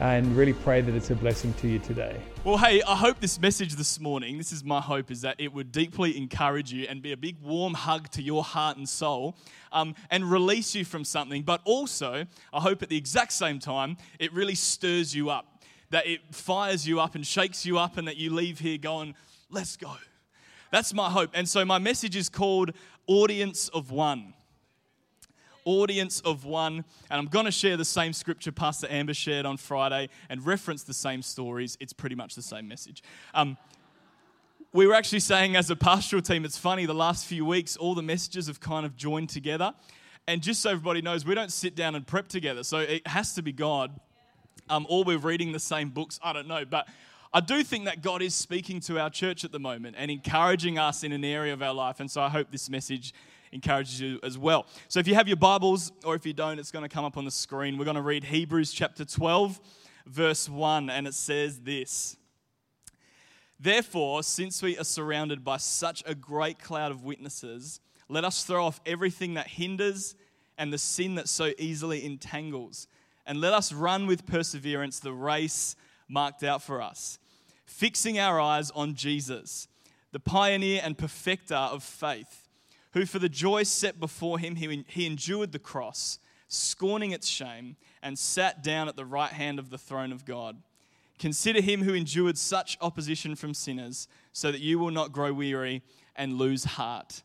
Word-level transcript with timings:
and 0.00 0.36
really 0.36 0.52
pray 0.52 0.80
that 0.80 0.94
it's 0.94 1.10
a 1.10 1.14
blessing 1.14 1.52
to 1.54 1.68
you 1.68 1.78
today. 1.78 2.20
Well, 2.42 2.58
hey, 2.58 2.82
I 2.82 2.96
hope 2.96 3.20
this 3.20 3.40
message 3.40 3.74
this 3.76 4.00
morning, 4.00 4.38
this 4.38 4.52
is 4.52 4.64
my 4.64 4.80
hope, 4.80 5.10
is 5.10 5.20
that 5.22 5.36
it 5.38 5.52
would 5.52 5.72
deeply 5.72 6.16
encourage 6.16 6.72
you 6.72 6.86
and 6.88 7.00
be 7.00 7.12
a 7.12 7.16
big 7.16 7.40
warm 7.40 7.74
hug 7.74 8.10
to 8.10 8.22
your 8.22 8.42
heart 8.42 8.76
and 8.76 8.88
soul 8.88 9.36
um, 9.72 9.94
and 10.10 10.30
release 10.30 10.74
you 10.74 10.84
from 10.84 11.04
something. 11.04 11.42
But 11.42 11.60
also, 11.64 12.26
I 12.52 12.60
hope 12.60 12.82
at 12.82 12.88
the 12.88 12.96
exact 12.96 13.32
same 13.32 13.58
time, 13.58 13.96
it 14.18 14.32
really 14.32 14.54
stirs 14.54 15.14
you 15.14 15.30
up, 15.30 15.62
that 15.90 16.06
it 16.06 16.20
fires 16.34 16.86
you 16.86 17.00
up 17.00 17.14
and 17.14 17.26
shakes 17.26 17.64
you 17.64 17.78
up, 17.78 17.96
and 17.96 18.08
that 18.08 18.16
you 18.16 18.34
leave 18.34 18.58
here 18.58 18.78
going, 18.78 19.14
let's 19.50 19.76
go. 19.76 19.94
That's 20.70 20.92
my 20.92 21.08
hope. 21.08 21.30
And 21.34 21.48
so, 21.48 21.64
my 21.64 21.78
message 21.78 22.16
is 22.16 22.28
called 22.28 22.72
Audience 23.06 23.68
of 23.68 23.90
One 23.90 24.34
audience 25.64 26.20
of 26.20 26.44
one. 26.44 26.84
And 27.10 27.18
I'm 27.18 27.26
going 27.26 27.46
to 27.46 27.50
share 27.50 27.76
the 27.76 27.84
same 27.84 28.12
scripture 28.12 28.52
Pastor 28.52 28.86
Amber 28.90 29.14
shared 29.14 29.46
on 29.46 29.56
Friday 29.56 30.08
and 30.28 30.44
reference 30.44 30.82
the 30.82 30.94
same 30.94 31.22
stories. 31.22 31.76
It's 31.80 31.92
pretty 31.92 32.14
much 32.14 32.34
the 32.34 32.42
same 32.42 32.68
message. 32.68 33.02
Um, 33.34 33.56
we 34.72 34.86
were 34.86 34.94
actually 34.94 35.20
saying 35.20 35.54
as 35.54 35.70
a 35.70 35.76
pastoral 35.76 36.22
team, 36.22 36.44
it's 36.44 36.58
funny, 36.58 36.84
the 36.84 36.94
last 36.94 37.26
few 37.26 37.44
weeks, 37.44 37.76
all 37.76 37.94
the 37.94 38.02
messages 38.02 38.48
have 38.48 38.58
kind 38.60 38.84
of 38.84 38.96
joined 38.96 39.28
together. 39.28 39.72
And 40.26 40.42
just 40.42 40.62
so 40.62 40.70
everybody 40.70 41.00
knows, 41.02 41.24
we 41.24 41.34
don't 41.34 41.52
sit 41.52 41.76
down 41.76 41.94
and 41.94 42.06
prep 42.06 42.28
together. 42.28 42.64
So 42.64 42.78
it 42.78 43.06
has 43.06 43.34
to 43.34 43.42
be 43.42 43.52
God. 43.52 43.92
Um, 44.68 44.86
or 44.88 45.04
we're 45.04 45.18
reading 45.18 45.52
the 45.52 45.60
same 45.60 45.90
books. 45.90 46.18
I 46.22 46.32
don't 46.32 46.48
know. 46.48 46.64
But 46.64 46.88
I 47.32 47.40
do 47.40 47.62
think 47.62 47.84
that 47.84 48.00
God 48.00 48.22
is 48.22 48.34
speaking 48.34 48.80
to 48.80 48.98
our 48.98 49.10
church 49.10 49.44
at 49.44 49.52
the 49.52 49.58
moment 49.58 49.96
and 49.98 50.10
encouraging 50.10 50.78
us 50.78 51.04
in 51.04 51.12
an 51.12 51.24
area 51.24 51.52
of 51.52 51.62
our 51.62 51.74
life. 51.74 52.00
And 52.00 52.10
so 52.10 52.22
I 52.22 52.28
hope 52.28 52.50
this 52.50 52.70
message 52.70 53.12
encourages 53.54 54.00
you 54.00 54.18
as 54.22 54.36
well. 54.36 54.66
So 54.88 55.00
if 55.00 55.06
you 55.06 55.14
have 55.14 55.28
your 55.28 55.36
Bibles, 55.36 55.92
or 56.04 56.14
if 56.14 56.26
you 56.26 56.32
don't, 56.32 56.58
it's 56.58 56.72
going 56.72 56.82
to 56.82 56.88
come 56.88 57.04
up 57.04 57.16
on 57.16 57.24
the 57.24 57.30
screen. 57.30 57.78
We're 57.78 57.84
going 57.84 57.94
to 57.94 58.02
read 58.02 58.24
Hebrews 58.24 58.72
chapter 58.72 59.04
12, 59.04 59.60
verse 60.06 60.48
1, 60.48 60.90
and 60.90 61.06
it 61.06 61.14
says 61.14 61.60
this 61.60 62.16
Therefore, 63.58 64.22
since 64.24 64.60
we 64.60 64.76
are 64.76 64.84
surrounded 64.84 65.44
by 65.44 65.56
such 65.56 66.02
a 66.04 66.14
great 66.14 66.58
cloud 66.58 66.90
of 66.90 67.04
witnesses, 67.04 67.80
let 68.08 68.24
us 68.24 68.42
throw 68.42 68.66
off 68.66 68.80
everything 68.84 69.34
that 69.34 69.46
hinders 69.46 70.16
and 70.58 70.72
the 70.72 70.78
sin 70.78 71.14
that 71.14 71.28
so 71.28 71.52
easily 71.56 72.04
entangles, 72.04 72.88
and 73.24 73.40
let 73.40 73.54
us 73.54 73.72
run 73.72 74.06
with 74.06 74.26
perseverance 74.26 74.98
the 74.98 75.12
race 75.12 75.76
marked 76.08 76.42
out 76.42 76.60
for 76.60 76.82
us, 76.82 77.18
fixing 77.64 78.18
our 78.18 78.40
eyes 78.40 78.70
on 78.72 78.94
Jesus, 78.94 79.68
the 80.12 80.20
pioneer 80.20 80.80
and 80.84 80.98
perfecter 80.98 81.54
of 81.54 81.82
faith 81.82 82.43
who 82.94 83.04
for 83.04 83.18
the 83.18 83.28
joy 83.28 83.64
set 83.64 84.00
before 84.00 84.38
him, 84.38 84.56
he, 84.56 84.84
he 84.88 85.04
endured 85.04 85.52
the 85.52 85.58
cross, 85.58 86.20
scorning 86.48 87.10
its 87.10 87.28
shame, 87.28 87.76
and 88.02 88.18
sat 88.18 88.62
down 88.62 88.88
at 88.88 88.96
the 88.96 89.04
right 89.04 89.32
hand 89.32 89.58
of 89.58 89.68
the 89.68 89.78
throne 89.78 90.12
of 90.12 90.24
God. 90.24 90.62
Consider 91.18 91.60
him 91.60 91.82
who 91.82 91.92
endured 91.92 92.38
such 92.38 92.78
opposition 92.80 93.34
from 93.34 93.52
sinners, 93.52 94.06
so 94.32 94.52
that 94.52 94.60
you 94.60 94.78
will 94.78 94.92
not 94.92 95.12
grow 95.12 95.32
weary 95.32 95.82
and 96.14 96.38
lose 96.38 96.64
heart. 96.64 97.22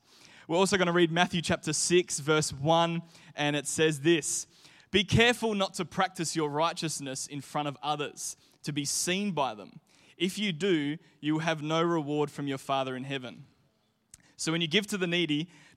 We're 0.47 0.57
also 0.57 0.77
going 0.77 0.87
to 0.87 0.91
read 0.93 1.11
Matthew 1.11 1.43
chapter 1.43 1.71
6, 1.71 2.19
verse 2.19 2.51
1, 2.51 3.03
and 3.35 3.55
it 3.55 3.67
says 3.67 3.99
this 3.99 4.47
Be 4.89 5.03
careful 5.03 5.53
not 5.53 5.75
to 5.75 5.85
practice 5.85 6.35
your 6.35 6.49
righteousness 6.49 7.27
in 7.27 7.41
front 7.41 7.67
of 7.67 7.77
others, 7.83 8.37
to 8.63 8.73
be 8.73 8.85
seen 8.85 9.31
by 9.33 9.53
them. 9.53 9.79
If 10.17 10.39
you 10.39 10.51
do, 10.51 10.97
you 11.21 11.33
will 11.33 11.41
have 11.41 11.61
no 11.61 11.83
reward 11.83 12.31
from 12.31 12.47
your 12.47 12.57
Father 12.57 12.95
in 12.95 13.03
heaven. 13.03 13.45
So 14.39 14.53
when 14.53 14.61
you 14.61 14.67
give 14.67 14.87
to 14.87 14.97
the 14.97 15.05
needy, 15.05 15.49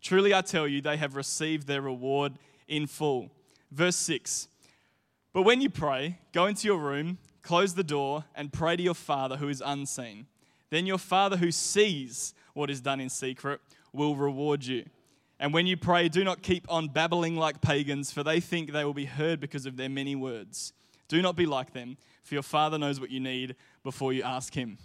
Truly 0.00 0.32
I 0.32 0.40
tell 0.40 0.66
you, 0.66 0.80
they 0.80 0.96
have 0.96 1.16
received 1.16 1.66
their 1.66 1.82
reward 1.82 2.34
in 2.68 2.86
full. 2.86 3.30
Verse 3.70 3.96
6 3.96 4.48
But 5.32 5.42
when 5.42 5.60
you 5.60 5.70
pray, 5.70 6.18
go 6.32 6.46
into 6.46 6.66
your 6.66 6.78
room, 6.78 7.18
close 7.42 7.74
the 7.74 7.84
door, 7.84 8.24
and 8.34 8.52
pray 8.52 8.76
to 8.76 8.82
your 8.82 8.94
Father 8.94 9.36
who 9.36 9.48
is 9.48 9.62
unseen. 9.64 10.26
Then 10.70 10.86
your 10.86 10.98
Father 10.98 11.36
who 11.36 11.50
sees 11.50 12.34
what 12.54 12.70
is 12.70 12.80
done 12.80 13.00
in 13.00 13.08
secret 13.08 13.60
will 13.92 14.16
reward 14.16 14.64
you. 14.64 14.84
And 15.38 15.54
when 15.54 15.66
you 15.66 15.76
pray, 15.76 16.08
do 16.08 16.22
not 16.22 16.42
keep 16.42 16.70
on 16.70 16.88
babbling 16.88 17.36
like 17.36 17.60
pagans, 17.60 18.12
for 18.12 18.22
they 18.22 18.40
think 18.40 18.72
they 18.72 18.84
will 18.84 18.94
be 18.94 19.06
heard 19.06 19.40
because 19.40 19.66
of 19.66 19.76
their 19.76 19.88
many 19.88 20.14
words. 20.14 20.72
Do 21.08 21.22
not 21.22 21.34
be 21.34 21.46
like 21.46 21.72
them, 21.72 21.96
for 22.22 22.34
your 22.34 22.42
Father 22.42 22.78
knows 22.78 23.00
what 23.00 23.10
you 23.10 23.20
need 23.20 23.56
before 23.82 24.12
you 24.12 24.22
ask 24.22 24.54
Him. 24.54 24.78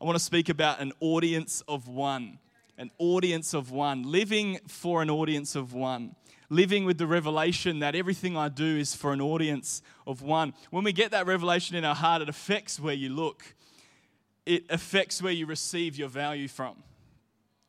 I 0.00 0.04
want 0.04 0.16
to 0.16 0.24
speak 0.24 0.48
about 0.48 0.80
an 0.80 0.92
audience 1.00 1.62
of 1.66 1.88
one. 1.88 2.38
An 2.78 2.90
audience 2.98 3.52
of 3.54 3.70
one. 3.72 4.04
Living 4.04 4.60
for 4.68 5.02
an 5.02 5.10
audience 5.10 5.56
of 5.56 5.74
one. 5.74 6.14
Living 6.48 6.84
with 6.84 6.96
the 6.96 7.06
revelation 7.06 7.80
that 7.80 7.94
everything 7.94 8.36
I 8.36 8.48
do 8.48 8.78
is 8.78 8.94
for 8.94 9.12
an 9.12 9.20
audience 9.20 9.82
of 10.06 10.22
one. 10.22 10.54
When 10.70 10.84
we 10.84 10.92
get 10.92 11.10
that 11.10 11.26
revelation 11.26 11.76
in 11.76 11.84
our 11.84 11.94
heart, 11.94 12.22
it 12.22 12.28
affects 12.28 12.80
where 12.80 12.94
you 12.94 13.10
look, 13.10 13.54
it 14.46 14.64
affects 14.70 15.20
where 15.20 15.32
you 15.32 15.44
receive 15.44 15.96
your 15.96 16.08
value 16.08 16.48
from. 16.48 16.82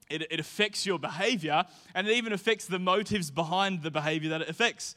It, 0.10 0.32
it 0.32 0.40
affects 0.40 0.86
your 0.86 0.98
behavior, 0.98 1.66
and 1.94 2.08
it 2.08 2.16
even 2.16 2.32
affects 2.32 2.66
the 2.66 2.80
motives 2.80 3.30
behind 3.32 3.84
the 3.84 3.92
behavior 3.92 4.30
that 4.30 4.42
it 4.42 4.50
affects. 4.50 4.96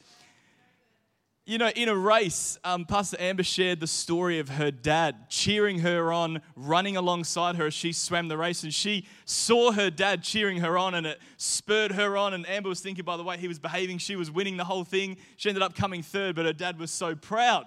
You 1.45 1.57
know, 1.57 1.71
in 1.75 1.89
a 1.89 1.95
race, 1.95 2.57
um, 2.63 2.85
Pastor 2.85 3.17
Amber 3.19 3.43
shared 3.43 3.81
the 3.81 3.87
story 3.87 4.39
of 4.39 4.47
her 4.47 4.71
dad 4.71 5.29
cheering 5.29 5.79
her 5.79 6.13
on, 6.13 6.41
running 6.55 6.95
alongside 6.95 7.57
her 7.57 7.65
as 7.65 7.73
she 7.73 7.91
swam 7.91 8.29
the 8.29 8.37
race. 8.37 8.63
And 8.63 8.73
she 8.73 9.05
saw 9.25 9.73
her 9.73 9.89
dad 9.89 10.23
cheering 10.23 10.59
her 10.59 10.77
on, 10.77 10.95
and 10.95 11.05
it 11.05 11.19
spurred 11.35 11.91
her 11.91 12.15
on. 12.15 12.33
And 12.33 12.47
Amber 12.47 12.69
was 12.69 12.79
thinking, 12.79 13.03
by 13.03 13.17
the 13.17 13.23
way, 13.23 13.35
he 13.37 13.49
was 13.49 13.59
behaving, 13.59 13.97
she 13.97 14.15
was 14.15 14.31
winning 14.31 14.55
the 14.55 14.63
whole 14.63 14.85
thing. 14.85 15.17
She 15.35 15.49
ended 15.49 15.61
up 15.61 15.75
coming 15.75 16.01
third, 16.01 16.37
but 16.37 16.45
her 16.45 16.53
dad 16.53 16.79
was 16.79 16.91
so 16.91 17.13
proud. 17.13 17.65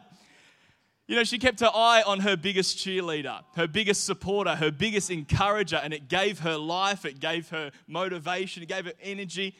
You 1.07 1.17
know, 1.17 1.25
she 1.25 1.39
kept 1.39 1.61
her 1.61 1.71
eye 1.73 2.03
on 2.07 2.21
her 2.21 2.35
biggest 2.35 2.79
cheerleader, 2.79 3.43
her 3.57 3.69
biggest 3.69 4.05
supporter, 4.05 4.57
her 4.57 4.71
biggest 4.71 5.11
encourager, 5.11 5.77
and 5.77 5.93
it 5.93 6.09
gave 6.09 6.39
her 6.39 6.57
life, 6.57 7.05
it 7.05 7.21
gave 7.21 7.51
her 7.51 7.73
motivation, 7.87 8.63
it 8.63 8.71
gave 8.71 8.87
her 8.87 8.95
energy 9.03 9.55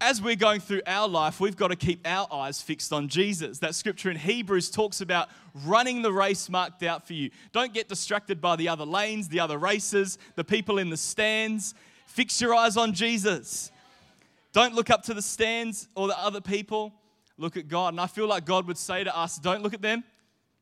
as 0.00 0.22
we're 0.22 0.36
going 0.36 0.60
through 0.60 0.82
our 0.86 1.08
life, 1.08 1.40
we've 1.40 1.56
got 1.56 1.68
to 1.68 1.76
keep 1.76 2.06
our 2.06 2.26
eyes 2.32 2.60
fixed 2.62 2.92
on 2.92 3.08
Jesus. 3.08 3.58
That 3.58 3.74
scripture 3.74 4.10
in 4.10 4.16
Hebrews 4.16 4.70
talks 4.70 5.00
about 5.00 5.28
running 5.64 6.02
the 6.02 6.12
race 6.12 6.48
marked 6.48 6.82
out 6.82 7.06
for 7.06 7.14
you. 7.14 7.30
Don't 7.52 7.74
get 7.74 7.88
distracted 7.88 8.40
by 8.40 8.56
the 8.56 8.68
other 8.68 8.84
lanes, 8.84 9.28
the 9.28 9.40
other 9.40 9.58
races, 9.58 10.18
the 10.36 10.44
people 10.44 10.78
in 10.78 10.90
the 10.90 10.96
stands. 10.96 11.74
Fix 12.06 12.40
your 12.40 12.54
eyes 12.54 12.76
on 12.76 12.92
Jesus. 12.92 13.72
Don't 14.52 14.74
look 14.74 14.90
up 14.90 15.02
to 15.04 15.14
the 15.14 15.22
stands 15.22 15.88
or 15.94 16.06
the 16.06 16.18
other 16.18 16.40
people. 16.40 16.92
Look 17.36 17.56
at 17.56 17.68
God. 17.68 17.94
And 17.94 18.00
I 18.00 18.06
feel 18.06 18.26
like 18.26 18.44
God 18.44 18.66
would 18.66 18.78
say 18.78 19.04
to 19.04 19.16
us, 19.16 19.38
Don't 19.38 19.62
look 19.62 19.74
at 19.74 19.82
them, 19.82 20.04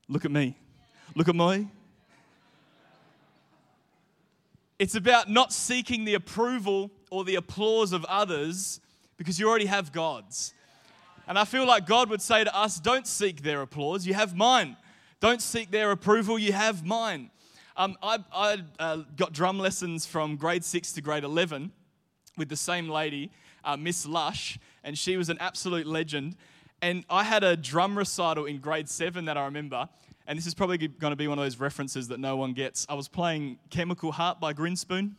look 0.09 0.25
at 0.25 0.31
me. 0.31 0.57
Look 1.15 1.29
at 1.29 1.35
me. 1.35 1.71
It's 4.79 4.95
about 4.95 5.31
not 5.31 5.53
seeking 5.53 6.05
the 6.05 6.15
approval 6.15 6.91
or 7.11 7.25
the 7.25 7.37
applause 7.37 7.93
of 7.93 8.05
others 8.07 8.81
because 9.17 9.39
you 9.39 9.49
already 9.49 9.67
have 9.67 9.93
God's. 9.93 10.53
And 11.29 11.39
I 11.39 11.45
feel 11.45 11.67
like 11.67 11.87
God 11.87 12.09
would 12.11 12.23
say 12.23 12.45
to 12.45 12.57
us, 12.57 12.79
don't 12.79 13.07
seek 13.07 13.43
their 13.43 13.63
applause, 13.63 14.07
you 14.07 14.15
have 14.15 14.37
mine. 14.37 14.77
Don't 15.19 15.43
seek 15.43 15.71
their 15.71 15.91
approval, 15.91 16.39
you 16.39 16.53
have 16.53 16.85
mine. 16.85 17.31
Um, 17.77 17.97
I, 18.03 18.19
I 18.33 18.59
uh, 18.79 18.97
got 19.17 19.33
drum 19.33 19.59
lessons 19.59 20.07
from 20.07 20.37
grade 20.37 20.65
six 20.65 20.93
to 20.93 21.03
grade 21.03 21.25
11 21.25 21.73
with 22.37 22.49
the 22.49 22.57
same 22.57 22.89
lady, 22.89 23.31
uh, 23.65 23.77
Miss 23.77 24.07
Lush, 24.07 24.59
and 24.85 24.97
she 24.97 25.17
was 25.17 25.29
an 25.29 25.39
absolute 25.41 25.87
legend. 25.87 26.37
And 26.81 27.05
I 27.11 27.25
had 27.25 27.43
a 27.43 27.57
drum 27.57 27.97
recital 27.97 28.45
in 28.45 28.59
grade 28.59 28.89
seven 28.89 29.25
that 29.25 29.37
I 29.37 29.45
remember, 29.47 29.89
and 30.27 30.39
this 30.39 30.47
is 30.47 30.55
probably 30.55 30.79
going 30.79 31.13
to 31.13 31.17
be 31.17 31.29
one 31.29 31.39
of 31.39 31.45
those 31.45 31.59
references 31.59 32.09
that 32.09 32.21
no 32.21 32.37
one 32.37 32.53
gets. 32.53 32.87
I 32.89 32.95
was 32.95 33.09
playing 33.09 33.59
Chemical 33.71 34.13
Heart 34.13 34.41
by 34.41 34.53
Grinspoon. 34.53 35.13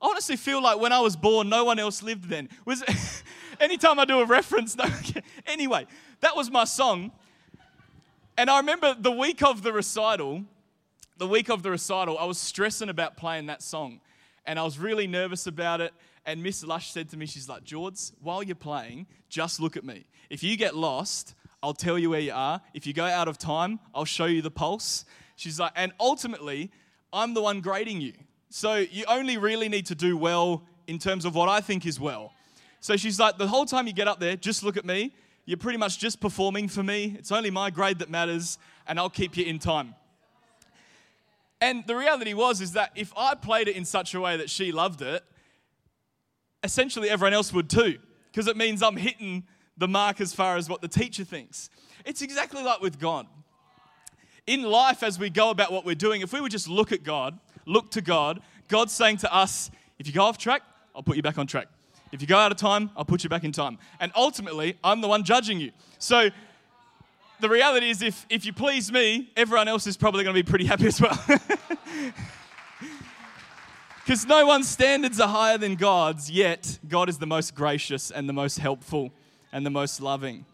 I 0.00 0.08
honestly 0.08 0.36
feel 0.36 0.62
like 0.62 0.78
when 0.78 0.92
I 0.92 1.00
was 1.00 1.16
born, 1.16 1.48
no 1.48 1.64
one 1.64 1.78
else 1.78 2.02
lived 2.02 2.28
then. 2.28 2.48
Was 2.64 2.84
anytime 3.60 3.98
I 3.98 4.04
do 4.04 4.20
a 4.20 4.24
reference, 4.24 4.76
no. 4.76 4.86
anyway, 5.46 5.86
that 6.20 6.36
was 6.36 6.50
my 6.50 6.64
song. 6.64 7.12
And 8.36 8.48
I 8.48 8.58
remember 8.58 8.94
the 8.98 9.10
week 9.10 9.42
of 9.42 9.62
the 9.62 9.72
recital, 9.72 10.44
the 11.16 11.26
week 11.26 11.50
of 11.50 11.64
the 11.64 11.70
recital, 11.70 12.16
I 12.18 12.24
was 12.24 12.38
stressing 12.38 12.88
about 12.88 13.16
playing 13.16 13.46
that 13.46 13.62
song. 13.62 14.00
And 14.46 14.58
I 14.58 14.62
was 14.62 14.78
really 14.78 15.06
nervous 15.06 15.46
about 15.46 15.80
it. 15.80 15.92
And 16.24 16.42
Miss 16.42 16.62
Lush 16.64 16.92
said 16.92 17.08
to 17.10 17.16
me, 17.16 17.26
she's 17.26 17.48
like, 17.48 17.64
George, 17.64 17.98
while 18.22 18.42
you're 18.42 18.54
playing, 18.54 19.06
just 19.28 19.60
look 19.60 19.76
at 19.76 19.84
me. 19.84 20.06
If 20.30 20.42
you 20.42 20.56
get 20.56 20.76
lost, 20.76 21.34
I'll 21.62 21.74
tell 21.74 21.98
you 21.98 22.10
where 22.10 22.20
you 22.20 22.32
are. 22.32 22.60
If 22.72 22.86
you 22.86 22.92
go 22.92 23.04
out 23.04 23.26
of 23.26 23.38
time, 23.38 23.80
I'll 23.94 24.04
show 24.04 24.26
you 24.26 24.42
the 24.42 24.50
pulse. 24.50 25.04
She's 25.34 25.58
like, 25.58 25.72
and 25.74 25.92
ultimately, 25.98 26.70
I'm 27.12 27.34
the 27.34 27.42
one 27.42 27.60
grading 27.60 28.00
you. 28.00 28.12
So 28.50 28.76
you 28.76 29.04
only 29.08 29.36
really 29.36 29.68
need 29.68 29.86
to 29.86 29.94
do 29.94 30.16
well 30.16 30.62
in 30.86 30.98
terms 30.98 31.24
of 31.24 31.34
what 31.34 31.48
I 31.48 31.60
think 31.60 31.84
is 31.86 32.00
well. 32.00 32.32
So 32.80 32.96
she's 32.96 33.18
like, 33.20 33.38
the 33.38 33.48
whole 33.48 33.66
time 33.66 33.86
you 33.86 33.92
get 33.92 34.08
up 34.08 34.20
there, 34.20 34.36
just 34.36 34.62
look 34.62 34.76
at 34.76 34.84
me. 34.84 35.14
You're 35.44 35.58
pretty 35.58 35.78
much 35.78 35.98
just 35.98 36.20
performing 36.20 36.68
for 36.68 36.82
me. 36.82 37.16
It's 37.18 37.32
only 37.32 37.50
my 37.50 37.70
grade 37.70 37.98
that 37.98 38.10
matters, 38.10 38.58
and 38.86 38.98
I'll 38.98 39.10
keep 39.10 39.36
you 39.36 39.44
in 39.44 39.58
time. 39.58 39.94
And 41.60 41.86
the 41.86 41.96
reality 41.96 42.34
was 42.34 42.60
is 42.60 42.72
that 42.72 42.92
if 42.94 43.12
I 43.16 43.34
played 43.34 43.68
it 43.68 43.76
in 43.76 43.84
such 43.84 44.14
a 44.14 44.20
way 44.20 44.36
that 44.36 44.48
she 44.48 44.72
loved 44.72 45.02
it, 45.02 45.24
essentially 46.62 47.10
everyone 47.10 47.32
else 47.32 47.52
would 47.52 47.68
too, 47.68 47.98
because 48.30 48.46
it 48.46 48.56
means 48.56 48.82
I'm 48.82 48.96
hitting 48.96 49.44
the 49.76 49.88
mark 49.88 50.20
as 50.20 50.32
far 50.34 50.56
as 50.56 50.68
what 50.68 50.82
the 50.82 50.88
teacher 50.88 51.24
thinks. 51.24 51.70
It's 52.04 52.22
exactly 52.22 52.62
like 52.62 52.80
with 52.80 52.98
God. 52.98 53.26
In 54.46 54.62
life, 54.62 55.02
as 55.02 55.18
we 55.18 55.30
go 55.30 55.50
about 55.50 55.72
what 55.72 55.84
we're 55.84 55.94
doing, 55.94 56.20
if 56.20 56.32
we 56.32 56.40
would 56.40 56.52
just 56.52 56.68
look 56.68 56.92
at 56.92 57.02
God, 57.02 57.38
look 57.68 57.90
to 57.92 58.00
God, 58.00 58.40
God's 58.68 58.92
saying 58.92 59.18
to 59.18 59.34
us, 59.34 59.70
if 59.98 60.06
you 60.06 60.12
go 60.12 60.24
off 60.24 60.38
track, 60.38 60.62
I'll 60.94 61.02
put 61.02 61.16
you 61.16 61.22
back 61.22 61.38
on 61.38 61.46
track. 61.46 61.68
If 62.10 62.20
you 62.20 62.26
go 62.26 62.38
out 62.38 62.50
of 62.50 62.58
time, 62.58 62.90
I'll 62.96 63.04
put 63.04 63.22
you 63.22 63.30
back 63.30 63.44
in 63.44 63.52
time. 63.52 63.78
And 64.00 64.10
ultimately, 64.16 64.78
I'm 64.82 65.00
the 65.00 65.08
one 65.08 65.24
judging 65.24 65.60
you. 65.60 65.72
So 65.98 66.30
the 67.40 67.48
reality 67.48 67.90
is, 67.90 68.02
if, 68.02 68.26
if 68.30 68.46
you 68.46 68.52
please 68.52 68.90
me, 68.90 69.30
everyone 69.36 69.68
else 69.68 69.86
is 69.86 69.96
probably 69.96 70.24
going 70.24 70.34
to 70.34 70.42
be 70.42 70.48
pretty 70.48 70.64
happy 70.64 70.86
as 70.86 71.00
well. 71.00 71.18
Because 74.08 74.24
no 74.24 74.46
one's 74.46 74.66
standards 74.66 75.20
are 75.20 75.28
higher 75.28 75.58
than 75.58 75.74
God's, 75.74 76.30
yet 76.30 76.78
God 76.88 77.10
is 77.10 77.18
the 77.18 77.26
most 77.26 77.54
gracious 77.54 78.10
and 78.10 78.26
the 78.26 78.32
most 78.32 78.58
helpful 78.58 79.12
and 79.52 79.66
the 79.66 79.70
most 79.70 80.00
loving. 80.00 80.46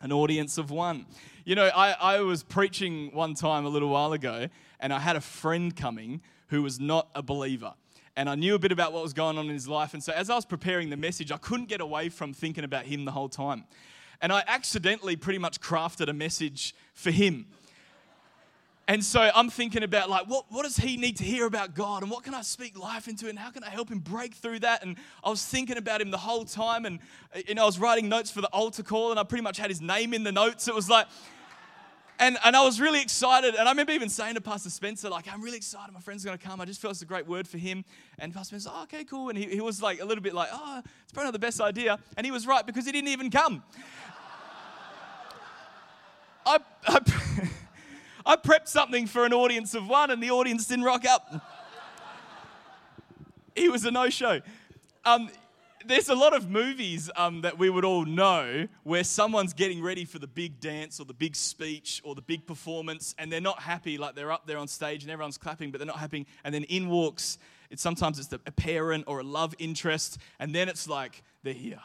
An 0.00 0.12
audience 0.12 0.56
of 0.56 0.70
one. 0.70 1.04
You 1.44 1.56
know, 1.56 1.66
I, 1.66 1.92
I 1.92 2.20
was 2.20 2.42
preaching 2.42 3.10
one 3.12 3.34
time 3.34 3.66
a 3.66 3.68
little 3.68 3.90
while 3.90 4.14
ago, 4.14 4.48
and 4.80 4.92
I 4.92 4.98
had 4.98 5.16
a 5.16 5.20
friend 5.20 5.74
coming 5.74 6.20
who 6.48 6.62
was 6.62 6.80
not 6.80 7.08
a 7.14 7.22
believer 7.22 7.74
and 8.16 8.28
I 8.28 8.34
knew 8.34 8.54
a 8.54 8.58
bit 8.58 8.72
about 8.72 8.92
what 8.92 9.02
was 9.02 9.12
going 9.12 9.38
on 9.38 9.46
in 9.46 9.52
his 9.52 9.68
life. 9.68 9.94
And 9.94 10.02
so, 10.02 10.12
as 10.12 10.28
I 10.30 10.34
was 10.34 10.44
preparing 10.44 10.90
the 10.90 10.96
message, 10.96 11.30
I 11.32 11.36
couldn't 11.36 11.68
get 11.68 11.80
away 11.80 12.08
from 12.08 12.32
thinking 12.32 12.64
about 12.64 12.84
him 12.84 13.04
the 13.04 13.12
whole 13.12 13.28
time. 13.28 13.64
And 14.20 14.32
I 14.32 14.42
accidentally 14.46 15.16
pretty 15.16 15.38
much 15.38 15.60
crafted 15.60 16.08
a 16.08 16.12
message 16.12 16.74
for 16.92 17.10
him. 17.10 17.46
And 18.86 19.04
so 19.04 19.30
I'm 19.34 19.50
thinking 19.50 19.84
about 19.84 20.10
like 20.10 20.26
what, 20.26 20.46
what 20.48 20.64
does 20.64 20.76
he 20.76 20.96
need 20.96 21.16
to 21.18 21.24
hear 21.24 21.46
about 21.46 21.76
God 21.76 22.02
and 22.02 22.10
what 22.10 22.24
can 22.24 22.34
I 22.34 22.42
speak 22.42 22.76
life 22.76 23.06
into 23.06 23.28
and 23.28 23.38
how 23.38 23.50
can 23.50 23.62
I 23.62 23.68
help 23.68 23.88
him 23.88 24.00
break 24.00 24.34
through 24.34 24.58
that? 24.58 24.82
And 24.82 24.96
I 25.22 25.30
was 25.30 25.44
thinking 25.44 25.76
about 25.76 26.00
him 26.00 26.10
the 26.10 26.18
whole 26.18 26.44
time 26.44 26.84
and 26.84 26.98
know 27.54 27.62
I 27.62 27.66
was 27.66 27.78
writing 27.78 28.08
notes 28.08 28.32
for 28.32 28.40
the 28.40 28.48
altar 28.48 28.82
call 28.82 29.12
and 29.12 29.20
I 29.20 29.22
pretty 29.22 29.44
much 29.44 29.58
had 29.58 29.70
his 29.70 29.80
name 29.80 30.12
in 30.12 30.24
the 30.24 30.32
notes. 30.32 30.66
It 30.66 30.74
was 30.74 30.90
like 30.90 31.06
and, 32.20 32.36
and 32.44 32.54
I 32.54 32.62
was 32.62 32.80
really 32.80 33.00
excited. 33.00 33.54
And 33.54 33.66
I 33.66 33.72
remember 33.72 33.92
even 33.92 34.10
saying 34.10 34.34
to 34.34 34.42
Pastor 34.42 34.68
Spencer, 34.68 35.08
like, 35.08 35.26
I'm 35.32 35.40
really 35.40 35.56
excited. 35.56 35.92
My 35.92 36.00
friend's 36.00 36.22
going 36.22 36.36
to 36.36 36.44
come. 36.44 36.60
I 36.60 36.66
just 36.66 36.80
feel 36.80 36.90
it's 36.90 37.00
a 37.00 37.06
great 37.06 37.26
word 37.26 37.48
for 37.48 37.56
him. 37.56 37.82
And 38.18 38.34
Pastor 38.34 38.60
Spencer, 38.60 38.70
oh, 38.72 38.82
okay, 38.82 39.04
cool. 39.04 39.30
And 39.30 39.38
he, 39.38 39.46
he 39.46 39.60
was 39.62 39.80
like 39.80 40.02
a 40.02 40.04
little 40.04 40.22
bit 40.22 40.34
like, 40.34 40.50
oh, 40.52 40.82
it's 41.02 41.12
probably 41.12 41.28
not 41.28 41.32
the 41.32 41.38
best 41.38 41.62
idea. 41.62 41.98
And 42.18 42.26
he 42.26 42.30
was 42.30 42.46
right 42.46 42.64
because 42.64 42.84
he 42.84 42.92
didn't 42.92 43.08
even 43.08 43.30
come. 43.30 43.62
I, 46.44 46.58
I, 46.86 47.00
I 48.26 48.36
prepped 48.36 48.68
something 48.68 49.06
for 49.06 49.24
an 49.24 49.32
audience 49.32 49.74
of 49.74 49.88
one, 49.88 50.10
and 50.10 50.22
the 50.22 50.30
audience 50.30 50.66
didn't 50.66 50.84
rock 50.84 51.06
up. 51.06 51.42
he 53.56 53.70
was 53.70 53.84
a 53.86 53.90
no 53.90 54.10
show. 54.10 54.40
Um, 55.06 55.30
there's 55.86 56.08
a 56.08 56.14
lot 56.14 56.34
of 56.34 56.50
movies 56.50 57.10
um, 57.16 57.40
that 57.40 57.58
we 57.58 57.70
would 57.70 57.84
all 57.84 58.04
know 58.04 58.68
where 58.82 59.04
someone's 59.04 59.52
getting 59.52 59.82
ready 59.82 60.04
for 60.04 60.18
the 60.18 60.26
big 60.26 60.60
dance 60.60 61.00
or 61.00 61.06
the 61.06 61.14
big 61.14 61.34
speech 61.34 62.02
or 62.04 62.14
the 62.14 62.22
big 62.22 62.46
performance 62.46 63.14
and 63.18 63.32
they're 63.32 63.40
not 63.40 63.60
happy 63.60 63.96
like 63.96 64.14
they're 64.14 64.32
up 64.32 64.46
there 64.46 64.58
on 64.58 64.68
stage 64.68 65.02
and 65.02 65.10
everyone's 65.10 65.38
clapping 65.38 65.70
but 65.70 65.78
they're 65.78 65.86
not 65.86 65.98
happy. 65.98 66.26
And 66.44 66.54
then 66.54 66.64
in 66.64 66.88
walks 66.88 67.38
it's 67.70 67.82
sometimes 67.82 68.18
it's 68.18 68.28
the, 68.28 68.40
a 68.46 68.50
parent 68.50 69.04
or 69.06 69.20
a 69.20 69.22
love 69.22 69.54
interest 69.58 70.18
and 70.38 70.54
then 70.54 70.68
it's 70.68 70.88
like 70.88 71.22
they're 71.42 71.54
here. 71.54 71.80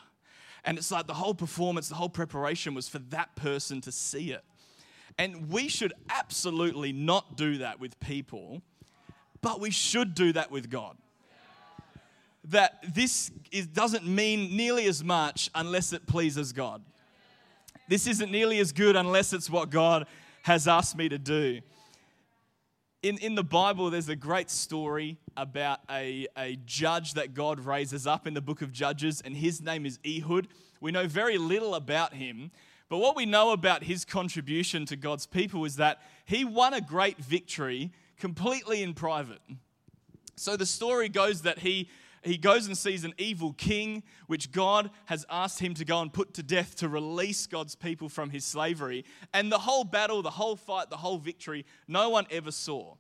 And 0.66 0.78
it's 0.78 0.92
like 0.92 1.08
the 1.08 1.14
whole 1.14 1.36
performance 1.36 1.88
the 1.88 1.96
whole 1.96 2.10
preparation 2.10 2.74
was 2.74 2.90
for 2.90 3.00
that 3.00 3.36
person 3.36 3.82
to 3.82 3.92
see 3.92 4.32
it. 4.32 4.44
And 5.18 5.50
we 5.50 5.70
should 5.70 5.94
absolutely 6.10 6.92
not 6.92 7.38
do 7.38 7.60
that 7.60 7.80
with 7.80 8.00
people 8.00 8.62
but 9.42 9.62
we 9.62 9.70
should 9.70 10.16
do 10.16 10.34
that 10.34 10.52
with 10.52 10.70
god 10.70 10.98
that 12.50 12.84
this 12.94 13.32
is, 13.52 13.68
doesn't 13.68 14.06
mean 14.06 14.56
nearly 14.56 14.86
as 14.86 15.04
much 15.04 15.50
unless 15.56 15.94
it 15.94 16.06
pleases 16.06 16.54
God. 16.54 16.82
This 17.88 18.08
isn't 18.08 18.32
nearly 18.32 18.60
as 18.60 18.72
good 18.72 18.96
unless 18.96 19.34
it's 19.34 19.50
what 19.50 19.70
God 19.70 20.08
has 20.44 20.68
asked 20.68 20.98
me 20.98 21.10
to 21.10 21.18
do. 21.18 21.62
In, 23.04 23.18
in 23.20 23.36
the 23.36 23.44
Bible, 23.44 23.90
there's 23.90 24.10
a 24.10 24.16
great 24.16 24.50
story 24.50 25.18
about 25.38 25.80
a, 25.92 26.28
a 26.38 26.58
judge 26.66 27.14
that 27.14 27.34
God 27.34 27.60
raises 27.60 28.08
up 28.08 28.26
in 28.26 28.34
the 28.34 28.42
book 28.42 28.62
of 28.62 28.72
Judges, 28.72 29.22
and 29.22 29.36
his 29.36 29.62
name 29.62 29.86
is 29.86 30.00
Ehud. 30.06 30.48
We 30.82 30.92
know 30.92 31.08
very 31.08 31.38
little 31.38 31.76
about 31.76 32.16
him, 32.16 32.52
but 32.90 32.98
what 32.98 33.16
we 33.16 33.26
know 33.26 33.52
about 33.52 33.84
his 33.84 34.06
contribution 34.06 34.86
to 34.88 34.96
God's 34.96 35.28
people 35.28 35.66
is 35.66 35.76
that 35.76 36.02
he 36.26 36.46
won 36.46 36.74
a 36.74 36.82
great 36.82 37.18
victory 37.18 37.92
completely 38.20 38.82
in 38.82 38.94
private. 38.94 39.42
So 40.36 40.58
the 40.58 40.66
story 40.66 41.10
goes 41.10 41.44
that 41.44 41.60
he 41.60 41.90
he 42.26 42.38
goes 42.38 42.66
and 42.66 42.78
sees 42.78 43.04
an 43.04 43.14
evil 43.18 43.54
king, 43.54 44.04
which 44.28 44.52
God 44.52 44.90
has 45.06 45.26
asked 45.30 45.60
him 45.60 45.74
to 45.76 45.86
go 45.86 46.02
and 46.02 46.12
put 46.12 46.34
to 46.34 46.44
death 46.44 46.76
to 46.78 46.90
release 46.90 47.46
God's 47.46 47.76
people 47.76 48.10
from 48.10 48.32
his 48.32 48.44
slavery. 48.44 49.06
And 49.34 49.52
the 49.52 49.60
whole 49.60 49.84
battle, 49.84 50.22
the 50.22 50.32
whole 50.32 50.56
fight, 50.56 50.90
the 50.90 50.98
whole 50.98 51.18
victory, 51.20 51.66
no 51.88 52.10
one 52.10 52.26
ever 52.32 52.52
saw. 52.52 52.96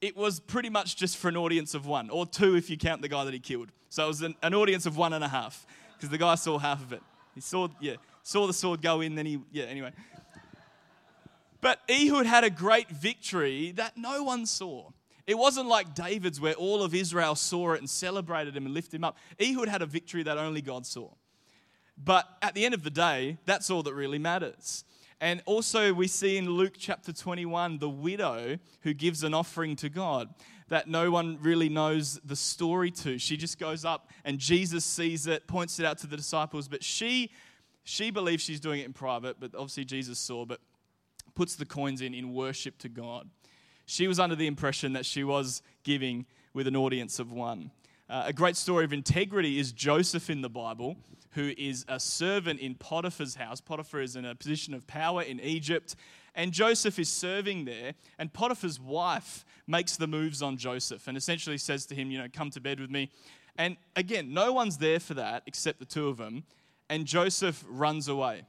It 0.00 0.16
was 0.16 0.40
pretty 0.40 0.68
much 0.68 0.96
just 0.96 1.16
for 1.16 1.28
an 1.28 1.36
audience 1.36 1.74
of 1.74 1.86
one, 1.86 2.10
or 2.10 2.26
two 2.26 2.56
if 2.56 2.68
you 2.68 2.76
count 2.76 3.02
the 3.02 3.08
guy 3.08 3.24
that 3.24 3.32
he 3.32 3.40
killed. 3.40 3.70
So 3.88 4.04
it 4.04 4.08
was 4.08 4.22
an, 4.22 4.34
an 4.42 4.52
audience 4.52 4.84
of 4.84 4.96
one 4.96 5.12
and 5.12 5.24
a 5.24 5.28
half, 5.28 5.66
because 5.94 6.10
the 6.10 6.18
guy 6.18 6.34
saw 6.34 6.58
half 6.58 6.82
of 6.82 6.92
it. 6.92 7.02
He 7.34 7.40
saw, 7.40 7.68
yeah, 7.80 7.94
saw 8.22 8.46
the 8.46 8.52
sword 8.52 8.82
go 8.82 9.00
in, 9.00 9.14
then 9.14 9.26
he, 9.26 9.40
yeah, 9.52 9.64
anyway. 9.64 9.92
But 11.60 11.80
Ehud 11.88 12.26
had 12.26 12.44
a 12.44 12.50
great 12.50 12.90
victory 12.90 13.70
that 13.72 13.96
no 13.96 14.22
one 14.22 14.44
saw. 14.44 14.90
It 15.26 15.36
wasn't 15.36 15.68
like 15.68 15.94
David's 15.94 16.40
where 16.40 16.54
all 16.54 16.82
of 16.82 16.94
Israel 16.94 17.34
saw 17.34 17.72
it 17.72 17.80
and 17.80 17.90
celebrated 17.90 18.56
him 18.56 18.66
and 18.66 18.74
lifted 18.74 18.96
him 18.96 19.04
up. 19.04 19.16
Ehud 19.40 19.68
had 19.68 19.82
a 19.82 19.86
victory 19.86 20.22
that 20.22 20.38
only 20.38 20.62
God 20.62 20.86
saw. 20.86 21.10
But 21.98 22.28
at 22.42 22.54
the 22.54 22.64
end 22.64 22.74
of 22.74 22.82
the 22.82 22.90
day, 22.90 23.38
that's 23.44 23.70
all 23.70 23.82
that 23.82 23.94
really 23.94 24.18
matters. 24.18 24.84
And 25.20 25.42
also, 25.46 25.94
we 25.94 26.08
see 26.08 26.36
in 26.36 26.50
Luke 26.50 26.74
chapter 26.78 27.12
21 27.12 27.78
the 27.78 27.88
widow 27.88 28.58
who 28.82 28.92
gives 28.92 29.24
an 29.24 29.32
offering 29.32 29.74
to 29.76 29.88
God 29.88 30.28
that 30.68 30.88
no 30.88 31.10
one 31.10 31.38
really 31.40 31.68
knows 31.68 32.20
the 32.24 32.36
story 32.36 32.90
to. 32.90 33.18
She 33.18 33.36
just 33.36 33.58
goes 33.58 33.84
up 33.84 34.10
and 34.24 34.38
Jesus 34.38 34.84
sees 34.84 35.26
it, 35.26 35.46
points 35.46 35.78
it 35.78 35.86
out 35.86 35.98
to 35.98 36.06
the 36.06 36.16
disciples, 36.16 36.68
but 36.68 36.82
she 36.82 37.30
she 37.88 38.10
believes 38.10 38.42
she's 38.42 38.58
doing 38.58 38.80
it 38.80 38.84
in 38.84 38.92
private, 38.92 39.36
but 39.38 39.54
obviously 39.54 39.84
Jesus 39.84 40.18
saw, 40.18 40.44
but 40.44 40.60
puts 41.36 41.54
the 41.54 41.64
coins 41.64 42.00
in 42.00 42.14
in 42.14 42.34
worship 42.34 42.76
to 42.78 42.88
God. 42.88 43.30
She 43.86 44.08
was 44.08 44.18
under 44.18 44.34
the 44.34 44.46
impression 44.46 44.92
that 44.92 45.06
she 45.06 45.24
was 45.24 45.62
giving 45.84 46.26
with 46.52 46.66
an 46.66 46.76
audience 46.76 47.18
of 47.18 47.32
one. 47.32 47.70
Uh, 48.08 48.24
a 48.26 48.32
great 48.32 48.56
story 48.56 48.84
of 48.84 48.92
integrity 48.92 49.58
is 49.58 49.72
Joseph 49.72 50.28
in 50.28 50.42
the 50.42 50.48
Bible, 50.48 50.96
who 51.32 51.52
is 51.56 51.84
a 51.88 51.98
servant 51.98 52.60
in 52.60 52.74
Potiphar's 52.74 53.36
house. 53.36 53.60
Potiphar 53.60 54.00
is 54.00 54.16
in 54.16 54.24
a 54.24 54.34
position 54.34 54.74
of 54.74 54.86
power 54.86 55.22
in 55.22 55.40
Egypt, 55.40 55.96
and 56.34 56.52
Joseph 56.52 56.98
is 56.98 57.08
serving 57.08 57.64
there. 57.64 57.94
And 58.18 58.32
Potiphar's 58.32 58.78
wife 58.80 59.44
makes 59.66 59.96
the 59.96 60.06
moves 60.06 60.42
on 60.42 60.56
Joseph 60.56 61.08
and 61.08 61.16
essentially 61.16 61.58
says 61.58 61.86
to 61.86 61.94
him, 61.94 62.10
You 62.10 62.18
know, 62.18 62.28
come 62.32 62.50
to 62.50 62.60
bed 62.60 62.80
with 62.80 62.90
me. 62.90 63.10
And 63.58 63.76
again, 63.94 64.34
no 64.34 64.52
one's 64.52 64.78
there 64.78 65.00
for 65.00 65.14
that 65.14 65.42
except 65.46 65.78
the 65.78 65.84
two 65.84 66.08
of 66.08 66.16
them. 66.16 66.44
And 66.88 67.06
Joseph 67.06 67.64
runs 67.68 68.08
away, 68.08 68.42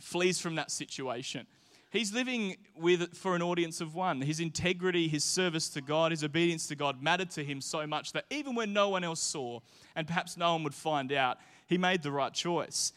flees 0.00 0.40
from 0.40 0.56
that 0.56 0.70
situation. 0.70 1.46
He's 1.90 2.12
living 2.12 2.56
with 2.76 3.16
for 3.16 3.34
an 3.34 3.42
audience 3.42 3.80
of 3.80 3.96
one. 3.96 4.20
His 4.20 4.38
integrity, 4.38 5.08
his 5.08 5.24
service 5.24 5.68
to 5.70 5.80
God, 5.80 6.12
his 6.12 6.22
obedience 6.22 6.68
to 6.68 6.76
God 6.76 7.02
mattered 7.02 7.30
to 7.32 7.42
him 7.42 7.60
so 7.60 7.84
much 7.84 8.12
that 8.12 8.26
even 8.30 8.54
when 8.54 8.72
no 8.72 8.90
one 8.90 9.02
else 9.02 9.20
saw, 9.20 9.58
and 9.96 10.06
perhaps 10.06 10.36
no 10.36 10.52
one 10.52 10.62
would 10.62 10.74
find 10.74 11.12
out, 11.12 11.38
he 11.66 11.76
made 11.78 12.02
the 12.02 12.12
right 12.12 12.32
choice. 12.32 12.92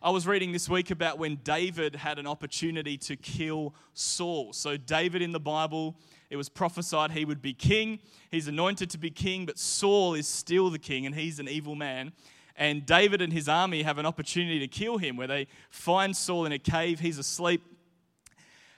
I 0.00 0.10
was 0.10 0.28
reading 0.28 0.52
this 0.52 0.68
week 0.68 0.92
about 0.92 1.18
when 1.18 1.36
David 1.42 1.96
had 1.96 2.20
an 2.20 2.26
opportunity 2.28 2.96
to 2.98 3.16
kill 3.16 3.74
Saul. 3.94 4.52
So, 4.52 4.76
David 4.76 5.22
in 5.22 5.32
the 5.32 5.40
Bible, 5.40 5.96
it 6.30 6.36
was 6.36 6.48
prophesied 6.48 7.10
he 7.10 7.24
would 7.24 7.42
be 7.42 7.52
king. 7.52 7.98
He's 8.30 8.46
anointed 8.46 8.90
to 8.90 8.98
be 8.98 9.10
king, 9.10 9.46
but 9.46 9.58
Saul 9.58 10.14
is 10.14 10.28
still 10.28 10.70
the 10.70 10.78
king, 10.78 11.04
and 11.04 11.16
he's 11.16 11.40
an 11.40 11.48
evil 11.48 11.74
man. 11.74 12.12
And 12.56 12.86
David 12.86 13.20
and 13.20 13.32
his 13.32 13.48
army 13.48 13.82
have 13.82 13.98
an 13.98 14.06
opportunity 14.06 14.60
to 14.60 14.68
kill 14.68 14.98
him, 14.98 15.16
where 15.16 15.26
they 15.26 15.48
find 15.70 16.16
Saul 16.16 16.46
in 16.46 16.52
a 16.52 16.60
cave, 16.60 17.00
he's 17.00 17.18
asleep. 17.18 17.64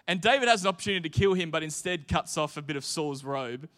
And 0.08 0.22
David 0.22 0.48
has 0.48 0.62
an 0.62 0.68
opportunity 0.68 1.06
to 1.06 1.18
kill 1.18 1.34
him, 1.34 1.50
but 1.50 1.62
instead 1.62 2.08
cuts 2.08 2.38
off 2.38 2.56
a 2.56 2.62
bit 2.62 2.76
of 2.76 2.84
Saul's 2.84 3.22
robe 3.22 3.68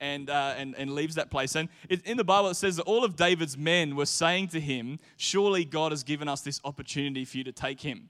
and, 0.00 0.28
uh, 0.28 0.54
and, 0.56 0.74
and 0.76 0.92
leaves 0.92 1.14
that 1.14 1.30
place. 1.30 1.54
And 1.54 1.68
it, 1.88 2.04
in 2.04 2.16
the 2.16 2.24
Bible, 2.24 2.48
it 2.48 2.54
says 2.54 2.76
that 2.76 2.82
all 2.82 3.04
of 3.04 3.14
David's 3.14 3.56
men 3.56 3.94
were 3.94 4.04
saying 4.04 4.48
to 4.48 4.60
him, 4.60 4.98
Surely 5.16 5.64
God 5.64 5.92
has 5.92 6.02
given 6.02 6.28
us 6.28 6.40
this 6.40 6.60
opportunity 6.64 7.24
for 7.24 7.38
you 7.38 7.44
to 7.44 7.52
take 7.52 7.80
him. 7.80 8.08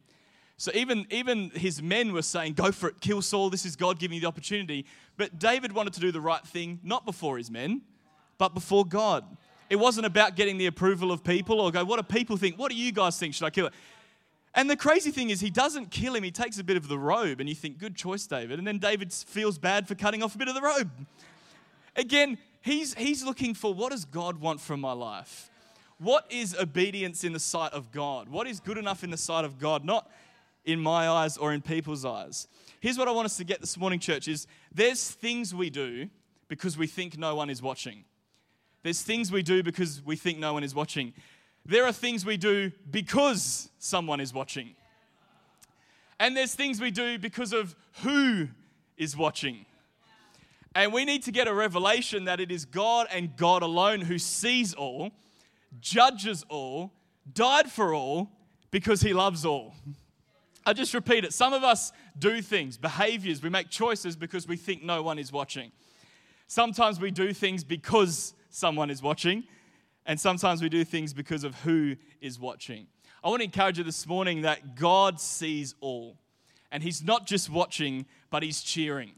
So 0.57 0.73
even, 0.75 1.07
even 1.11 1.51
his 1.51 1.83
men 1.83 2.15
were 2.15 2.23
saying, 2.23 2.55
Go 2.55 2.73
for 2.73 2.89
it, 2.89 3.03
kill 3.03 3.21
Saul, 3.21 3.51
this 3.51 3.67
is 3.67 3.77
God 3.77 3.99
giving 3.99 4.15
you 4.15 4.23
the 4.23 4.29
opportunity. 4.29 4.87
But 5.19 5.39
David 5.39 5.73
wanted 5.73 5.93
to 5.93 6.01
do 6.01 6.11
the 6.11 6.23
right 6.23 6.45
thing, 6.45 6.81
not 6.83 7.05
before 7.05 7.37
his 7.37 7.51
men, 7.51 7.83
but 8.39 8.55
before 8.55 8.87
God. 8.87 9.25
It 9.69 9.77
wasn't 9.77 10.07
about 10.07 10.37
getting 10.37 10.57
the 10.57 10.67
approval 10.67 11.13
of 11.13 11.23
people 11.23 11.61
or 11.61 11.71
go, 11.71 11.85
What 11.85 11.97
do 11.97 12.03
people 12.03 12.39
think? 12.39 12.59
What 12.59 12.71
do 12.71 12.79
you 12.79 12.93
guys 12.93 13.19
think? 13.19 13.35
Should 13.35 13.45
I 13.45 13.51
kill 13.51 13.67
it? 13.67 13.75
And 14.55 14.69
the 14.69 14.77
crazy 14.77 15.11
thing 15.11 15.31
is, 15.31 15.41
he 15.41 15.51
doesn't 15.51 15.91
kill 15.91 16.15
him. 16.15 16.25
He 16.25 16.31
takes 16.31 16.59
a 16.59 16.65
bit 16.65 16.77
of 16.77 16.89
the 16.89 16.99
robe, 16.99 17.41
and 17.41 17.49
you 17.49 17.55
think, 17.55 17.79
Good 17.79 17.95
choice, 17.95 18.27
David. 18.27 18.59
And 18.59 18.67
then 18.67 18.79
David 18.79 19.13
feels 19.13 19.59
bad 19.59 19.87
for 19.87 19.95
cutting 19.95 20.23
off 20.23 20.35
a 20.35 20.39
bit 20.39 20.49
of 20.49 20.55
the 20.55 20.63
robe. 20.63 20.91
Again, 21.97 22.39
he's, 22.61 22.95
he's 22.95 23.25
looking 23.25 23.55
for 23.55 23.75
what 23.75 23.93
does 23.93 24.05
God 24.05 24.41
want 24.41 24.61
from 24.61 24.81
my 24.81 24.93
life? 24.93 25.51
What 25.99 26.27
is 26.31 26.57
obedience 26.59 27.25
in 27.25 27.33
the 27.33 27.41
sight 27.41 27.73
of 27.73 27.91
God? 27.91 28.29
What 28.29 28.47
is 28.47 28.61
good 28.61 28.79
enough 28.79 29.03
in 29.03 29.11
the 29.11 29.17
sight 29.17 29.45
of 29.45 29.59
God? 29.59 29.85
Not 29.85 30.09
in 30.65 30.81
my 30.81 31.09
eyes 31.09 31.37
or 31.37 31.53
in 31.53 31.61
people's 31.61 32.05
eyes. 32.05 32.47
Here's 32.81 32.97
what 32.97 33.09
I 33.09 33.11
want 33.11 33.27
us 33.27 33.37
to 33.39 33.45
get 33.45 33.61
this 33.61 33.77
morning, 33.77 33.99
church, 33.99 34.29
is 34.29 34.47
there's 34.73 35.11
things 35.11 35.55
we 35.55 35.71
do 35.71 36.09
because 36.47 36.79
we 36.79 36.87
think 36.87 37.19
no 37.19 37.35
one 37.35 37.51
is 37.51 37.61
watching. 37.61 38.05
There's 38.85 39.03
things 39.03 39.33
we 39.33 39.43
do 39.43 39.63
because 39.63 40.01
we 40.05 40.15
think 40.15 40.39
no 40.39 40.53
one 40.53 40.63
is 40.63 40.75
watching. 40.75 41.15
There 41.69 41.85
are 41.85 41.93
things 41.93 42.25
we 42.25 42.39
do 42.39 42.73
because 42.91 43.69
someone 43.79 44.21
is 44.21 44.33
watching. 44.33 44.75
And 46.19 46.35
there's 46.35 46.55
things 46.55 46.81
we 46.81 46.91
do 46.91 47.19
because 47.19 47.53
of 47.53 47.77
who 48.03 48.49
is 48.97 49.15
watching. 49.15 49.67
And 50.75 50.95
we 50.95 51.05
need 51.05 51.25
to 51.25 51.31
get 51.31 51.47
a 51.47 51.53
revelation 51.53 52.25
that 52.25 52.41
it 52.41 52.51
is 52.51 52.65
God 52.65 53.07
and 53.13 53.37
God 53.37 53.63
alone 53.63 54.01
who 54.01 54.19
sees 54.19 54.73
all, 54.73 55.11
judges 55.79 56.43
all, 56.49 56.91
died 57.35 57.71
for 57.71 57.93
all, 57.93 58.31
because 58.71 59.03
he 59.03 59.13
loves 59.13 59.45
all. 59.45 59.75
I 60.65 60.73
just 60.73 60.95
repeat 60.95 61.25
it. 61.25 61.35
Some 61.35 61.53
of 61.53 61.65
us 61.65 61.93
do 62.19 62.41
things, 62.41 62.79
behaviors, 62.79 63.43
we 63.43 63.51
make 63.51 63.69
choices 63.69 64.17
because 64.17 64.49
we 64.49 64.57
think 64.57 64.83
no 64.83 65.03
one 65.03 65.19
is 65.19 65.33
watching. 65.33 65.71
Sometimes 66.47 66.99
we 66.99 67.11
do 67.11 67.35
things 67.35 67.63
because 67.63 68.33
someone 68.49 68.91
is 68.91 69.03
watching, 69.03 69.45
and 70.09 70.19
sometimes 70.19 70.63
we 70.63 70.71
do 70.71 70.85
things 70.85 71.13
because 71.13 71.45
of 71.45 71.55
who 71.61 71.95
is 72.23 72.41
watching. 72.41 72.87
I 73.23 73.29
want 73.29 73.41
to 73.41 73.45
encourage 73.45 73.77
you 73.77 73.85
this 73.85 74.07
morning 74.07 74.41
that 74.41 74.75
God 74.75 75.21
sees 75.21 75.75
all, 75.81 76.17
and 76.73 76.83
He's 76.83 77.05
not 77.05 77.27
just 77.27 77.51
watching, 77.51 78.07
but 78.31 78.43
He's 78.43 78.63
cheering. 78.63 79.13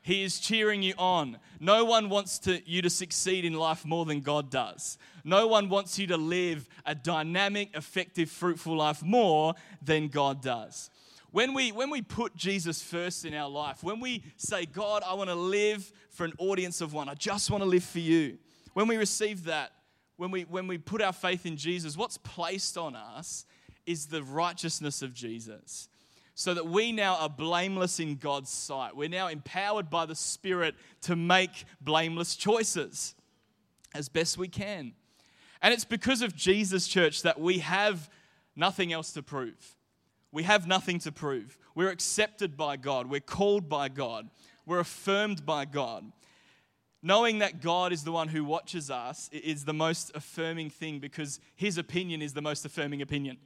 He 0.00 0.22
is 0.22 0.40
cheering 0.40 0.82
you 0.82 0.94
on. 0.96 1.38
No 1.60 1.84
one 1.84 2.08
wants 2.08 2.38
to, 2.40 2.62
you 2.64 2.80
to 2.80 2.88
succeed 2.88 3.44
in 3.44 3.52
life 3.54 3.84
more 3.84 4.06
than 4.06 4.20
God 4.20 4.50
does. 4.50 4.96
No 5.22 5.48
one 5.48 5.68
wants 5.68 5.98
you 5.98 6.06
to 6.06 6.16
live 6.16 6.66
a 6.86 6.94
dynamic, 6.94 7.76
effective, 7.76 8.30
fruitful 8.30 8.76
life 8.76 9.02
more 9.02 9.54
than 9.82 10.08
God 10.08 10.40
does. 10.40 10.90
When 11.30 11.52
we, 11.52 11.72
when 11.72 11.90
we 11.90 12.00
put 12.00 12.36
Jesus 12.36 12.80
first 12.80 13.24
in 13.26 13.34
our 13.34 13.50
life, 13.50 13.82
when 13.82 14.00
we 14.00 14.22
say, 14.36 14.64
God, 14.64 15.02
I 15.04 15.12
want 15.14 15.28
to 15.28 15.34
live 15.34 15.92
for 16.08 16.24
an 16.24 16.32
audience 16.38 16.80
of 16.80 16.94
one, 16.94 17.08
I 17.08 17.14
just 17.14 17.50
want 17.50 17.64
to 17.64 17.68
live 17.68 17.84
for 17.84 17.98
you, 17.98 18.38
when 18.72 18.86
we 18.86 18.96
receive 18.96 19.44
that, 19.44 19.72
when 20.16 20.30
we, 20.30 20.42
when 20.42 20.66
we 20.66 20.78
put 20.78 21.02
our 21.02 21.12
faith 21.12 21.46
in 21.46 21.56
Jesus, 21.56 21.96
what's 21.96 22.18
placed 22.18 22.78
on 22.78 22.96
us 22.96 23.44
is 23.84 24.06
the 24.06 24.22
righteousness 24.22 25.02
of 25.02 25.12
Jesus 25.12 25.88
so 26.38 26.52
that 26.52 26.66
we 26.66 26.92
now 26.92 27.16
are 27.16 27.30
blameless 27.30 27.98
in 27.98 28.16
God's 28.16 28.50
sight. 28.50 28.94
We're 28.94 29.08
now 29.08 29.28
empowered 29.28 29.88
by 29.88 30.04
the 30.04 30.14
Spirit 30.14 30.74
to 31.02 31.16
make 31.16 31.64
blameless 31.80 32.36
choices 32.36 33.14
as 33.94 34.10
best 34.10 34.36
we 34.36 34.46
can. 34.46 34.92
And 35.62 35.72
it's 35.72 35.86
because 35.86 36.20
of 36.20 36.36
Jesus, 36.36 36.88
church, 36.88 37.22
that 37.22 37.40
we 37.40 37.60
have 37.60 38.10
nothing 38.54 38.92
else 38.92 39.12
to 39.14 39.22
prove. 39.22 39.76
We 40.30 40.42
have 40.42 40.66
nothing 40.66 40.98
to 41.00 41.12
prove. 41.12 41.56
We're 41.74 41.90
accepted 41.90 42.54
by 42.54 42.76
God, 42.76 43.08
we're 43.08 43.20
called 43.20 43.70
by 43.70 43.88
God, 43.88 44.28
we're 44.66 44.80
affirmed 44.80 45.46
by 45.46 45.64
God. 45.64 46.12
Knowing 47.06 47.38
that 47.38 47.62
God 47.62 47.92
is 47.92 48.02
the 48.02 48.10
one 48.10 48.26
who 48.26 48.44
watches 48.44 48.90
us 48.90 49.30
is 49.32 49.64
the 49.64 49.72
most 49.72 50.10
affirming 50.16 50.68
thing 50.68 50.98
because 50.98 51.38
his 51.54 51.78
opinion 51.78 52.20
is 52.20 52.32
the 52.32 52.42
most 52.42 52.64
affirming 52.64 53.00
opinion. 53.00 53.36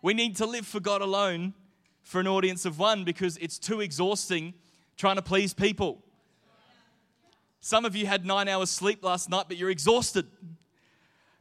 We 0.00 0.14
need 0.14 0.36
to 0.36 0.46
live 0.46 0.64
for 0.64 0.78
God 0.78 1.02
alone 1.02 1.54
for 2.04 2.20
an 2.20 2.28
audience 2.28 2.64
of 2.66 2.78
one 2.78 3.02
because 3.02 3.36
it's 3.38 3.58
too 3.58 3.80
exhausting 3.80 4.54
trying 4.96 5.16
to 5.16 5.22
please 5.22 5.54
people. 5.54 6.04
Some 7.58 7.84
of 7.84 7.96
you 7.96 8.06
had 8.06 8.24
nine 8.24 8.46
hours 8.46 8.70
sleep 8.70 9.02
last 9.02 9.28
night, 9.28 9.46
but 9.48 9.56
you're 9.56 9.70
exhausted. 9.70 10.28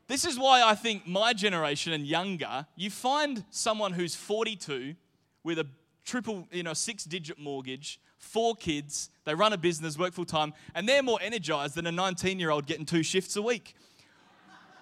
This 0.08 0.26
is 0.26 0.40
why 0.40 0.64
I 0.64 0.74
think 0.74 1.06
my 1.06 1.34
generation 1.34 1.94
and 1.94 2.08
younger, 2.08 2.66
you 2.76 2.90
find 2.90 3.46
someone 3.52 3.94
who's 3.94 4.16
42 4.16 4.96
with 5.44 5.60
a 5.60 5.68
triple, 6.04 6.48
you 6.52 6.64
know, 6.64 6.74
six 6.74 7.04
digit 7.04 7.38
mortgage, 7.38 8.00
four 8.24 8.56
kids, 8.56 9.10
they 9.26 9.36
run 9.36 9.54
a 9.54 9.58
business, 9.58 9.98
work 9.98 10.14
full 10.14 10.26
time, 10.26 10.54
and 10.74 10.88
they're 10.88 11.04
more 11.04 11.20
energized 11.22 11.76
than 11.76 11.86
a 11.86 11.92
19 11.92 12.40
year 12.40 12.50
old 12.50 12.66
getting 12.66 12.86
two 12.86 13.04
shifts 13.04 13.36
a 13.36 13.42
week. 13.42 13.76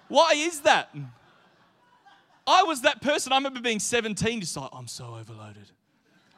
Why 0.08 0.32
is 0.36 0.60
that? 0.60 0.94
I 2.46 2.62
was 2.64 2.82
that 2.82 3.02
person. 3.02 3.32
I 3.32 3.36
remember 3.36 3.60
being 3.60 3.78
17, 3.78 4.40
just 4.40 4.56
like, 4.56 4.70
I'm 4.72 4.88
so 4.88 5.16
overloaded. 5.18 5.70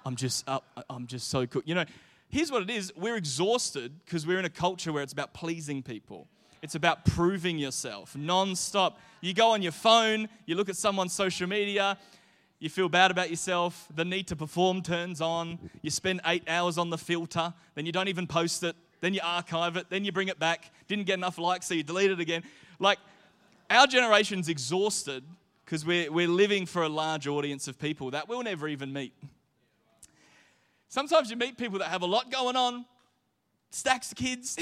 I'm 0.05 0.17
just 0.17 0.49
up, 0.49 0.65
I'm 0.91 1.07
just 1.07 1.29
so 1.29 1.47
cool. 1.47 1.63
You 1.65 1.75
know, 1.75 1.85
here's 2.29 2.51
what 2.51 2.63
it 2.63 2.71
is 2.71 2.93
we're 2.97 3.17
exhausted 3.17 3.93
because 4.05 4.27
we're 4.27 4.39
in 4.39 4.45
a 4.45 4.51
culture 4.51 4.93
where 4.93 5.03
it's 5.03 5.13
about 5.13 5.35
pleasing 5.35 5.83
people. 5.83 6.29
It's 6.63 6.75
about 6.75 7.05
proving 7.05 7.59
yourself 7.59 8.17
non-stop. 8.17 8.99
You 9.21 9.35
go 9.35 9.51
on 9.51 9.63
your 9.63 9.73
phone, 9.73 10.29
you 10.47 10.57
look 10.57 10.69
at 10.69 10.77
someone's 10.77 11.13
social 11.13 11.49
media, 11.49 11.99
you 12.61 12.71
feel 12.71 12.89
bad 12.89 13.11
about 13.11 13.31
yourself, 13.31 13.89
the 13.95 14.05
need 14.05 14.27
to 14.29 14.37
perform 14.37 14.83
turns 14.83 15.21
on, 15.21 15.59
you 15.83 15.91
spend 15.91 16.21
eight 16.27 16.45
hours 16.49 16.79
on 16.79 16.91
the 16.91 16.99
filter, 16.99 17.53
then 17.75 17.87
you 17.87 17.93
don't 17.93 18.09
even 18.09 18.27
post 18.27 18.63
it, 18.63 18.77
then 19.01 19.13
you 19.13 19.21
archive 19.23 19.77
it, 19.77 19.91
then 19.91 20.05
you 20.05 20.13
bring 20.13 20.29
it 20.29 20.39
back, 20.39 20.71
didn't 20.89 21.05
get 21.05 21.15
enough 21.15 21.39
likes, 21.39 21.67
so 21.67 21.75
you 21.75 21.83
delete 21.83 22.11
it 22.11 22.21
again. 22.21 22.43
Like, 22.79 22.99
our 23.69 23.87
generation's 23.87 24.49
exhausted 24.49 25.25
because 25.65 25.85
we're, 25.85 26.11
we're 26.11 26.29
living 26.29 26.67
for 26.67 26.83
a 26.83 26.89
large 26.89 27.27
audience 27.27 27.69
of 27.69 27.79
people 27.79 28.11
that 28.13 28.29
we'll 28.29 28.43
never 28.43 28.69
even 28.69 28.93
meet. 28.93 29.15
Sometimes 30.89 31.31
you 31.31 31.37
meet 31.37 31.59
people 31.59 31.79
that 31.81 31.89
have 31.89 32.03
a 32.03 32.07
lot 32.07 32.31
going 32.31 32.57
on, 32.57 32.85
stacks 33.71 34.13
of 34.13 34.17
kids. 34.17 34.57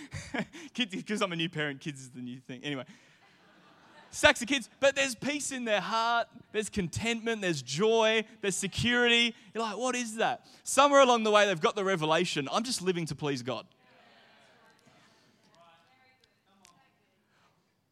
kids, 0.74 0.94
because 0.94 1.20
I'm 1.20 1.32
a 1.32 1.36
new 1.36 1.48
parent, 1.48 1.80
kids 1.80 2.00
is 2.00 2.10
the 2.10 2.20
new 2.20 2.38
thing. 2.38 2.64
Anyway, 2.64 2.84
stacks 4.10 4.40
of 4.42 4.48
kids, 4.48 4.68
but 4.80 4.96
there's 4.96 5.14
peace 5.14 5.52
in 5.52 5.64
their 5.64 5.80
heart, 5.80 6.28
there's 6.52 6.68
contentment, 6.68 7.42
there's 7.42 7.62
joy, 7.62 8.24
there's 8.40 8.56
security. 8.56 9.34
You're 9.54 9.64
like, 9.64 9.76
what 9.76 9.94
is 9.94 10.16
that? 10.16 10.46
Somewhere 10.64 11.00
along 11.00 11.24
the 11.24 11.30
way, 11.30 11.46
they've 11.46 11.60
got 11.60 11.76
the 11.76 11.84
revelation 11.84 12.48
I'm 12.52 12.64
just 12.64 12.82
living 12.82 13.06
to 13.06 13.14
please 13.14 13.42
God. 13.42 13.66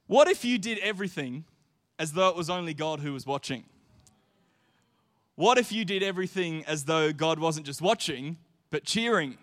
What 0.06 0.28
if 0.28 0.44
you 0.44 0.58
did 0.58 0.78
everything 0.78 1.44
as 1.99 2.12
though 2.12 2.28
it 2.28 2.37
was 2.37 2.49
only 2.49 2.75
God 2.75 3.00
who 3.00 3.12
was 3.12 3.26
watching? 3.26 3.64
What 5.35 5.58
if 5.58 5.73
you 5.73 5.85
did 5.85 6.02
everything 6.02 6.64
as 6.66 6.85
though 6.85 7.12
God 7.12 7.38
wasn't 7.38 7.66
just 7.66 7.82
watching, 7.82 8.38
but 8.70 8.85
cheering? 8.85 9.37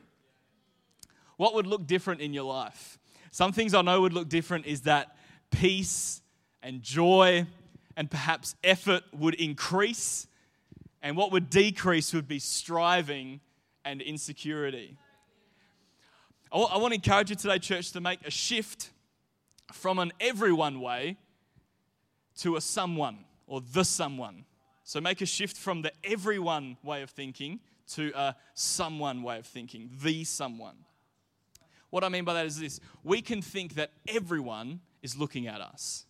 What 1.37 1.53
would 1.53 1.67
look 1.67 1.85
different 1.85 2.21
in 2.21 2.33
your 2.33 2.45
life? 2.45 2.97
Some 3.31 3.51
things 3.51 3.73
I 3.73 3.81
know 3.81 4.01
would 4.01 4.13
look 4.13 4.29
different 4.29 4.65
is 4.65 4.81
that 4.81 5.15
peace 5.51 6.21
and 6.63 6.82
joy 6.82 7.46
and 7.96 8.10
perhaps 8.10 8.55
effort 8.63 9.03
would 9.13 9.36
increase, 9.36 10.27
and 11.03 11.15
what 11.15 11.32
would 11.32 11.50
decrease 11.50 12.13
would 12.13 12.27
be 12.27 12.39
striving 12.39 13.41
and 13.86 14.01
insecurity. 14.01 14.98
I 16.51 16.77
want 16.77 16.91
to 16.91 16.96
encourage 16.96 17.32
you 17.32 17.36
today, 17.36 17.60
church, 17.60 17.91
to 17.91 18.01
make 18.01 18.25
a 18.25 18.32
shift 18.32 18.91
from 19.72 20.00
an 20.00 20.13
everyone 20.20 20.79
way 20.79 21.17
to 22.38 22.55
a 22.55 22.62
someone 22.62 23.25
or 23.48 23.62
the 23.62 23.84
someone. 23.84 24.46
So 24.84 25.01
make 25.01 25.22
a 25.22 25.25
shift 25.25 25.58
from 25.58 25.82
the 25.82 25.91
everyone 26.03 26.77
way 26.84 27.01
of 27.01 27.10
thinking 27.10 27.60
to 27.93 28.12
a 28.15 28.36
someone 28.53 29.24
way 29.24 29.39
of 29.39 29.46
thinking, 29.48 29.89
the 30.01 30.24
someone. 30.24 30.75
What 31.89 32.03
I 32.03 32.10
mean 32.10 32.24
by 32.24 32.34
that 32.34 32.46
is 32.46 32.60
this 32.60 32.79
we 33.03 33.22
can 33.22 33.41
think 33.41 33.75
that 33.75 33.91
everyone 34.08 34.82
is 35.01 35.17
looking 35.17 35.48
at 35.48 35.60
us. 35.62 36.05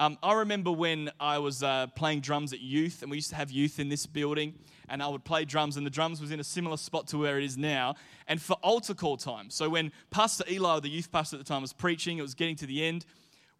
Um, 0.00 0.18
I 0.24 0.34
remember 0.34 0.72
when 0.72 1.12
I 1.20 1.38
was 1.38 1.62
uh, 1.62 1.86
playing 1.94 2.20
drums 2.20 2.52
at 2.52 2.60
youth, 2.60 3.02
and 3.02 3.10
we 3.12 3.18
used 3.18 3.30
to 3.30 3.36
have 3.36 3.52
youth 3.52 3.78
in 3.78 3.88
this 3.88 4.06
building, 4.06 4.54
and 4.88 5.00
I 5.00 5.06
would 5.06 5.24
play 5.24 5.44
drums, 5.44 5.76
and 5.76 5.86
the 5.86 5.90
drums 5.90 6.20
was 6.20 6.32
in 6.32 6.40
a 6.40 6.44
similar 6.44 6.76
spot 6.76 7.06
to 7.08 7.18
where 7.18 7.38
it 7.38 7.44
is 7.44 7.56
now. 7.56 7.94
And 8.26 8.42
for 8.42 8.54
altar 8.54 8.94
call 8.94 9.16
time, 9.16 9.50
so 9.50 9.68
when 9.68 9.92
Pastor 10.10 10.42
Eli, 10.50 10.80
the 10.80 10.88
youth 10.88 11.12
pastor 11.12 11.36
at 11.36 11.38
the 11.38 11.48
time, 11.48 11.62
was 11.62 11.72
preaching, 11.72 12.18
it 12.18 12.22
was 12.22 12.34
getting 12.34 12.56
to 12.56 12.66
the 12.66 12.84
end, 12.84 13.06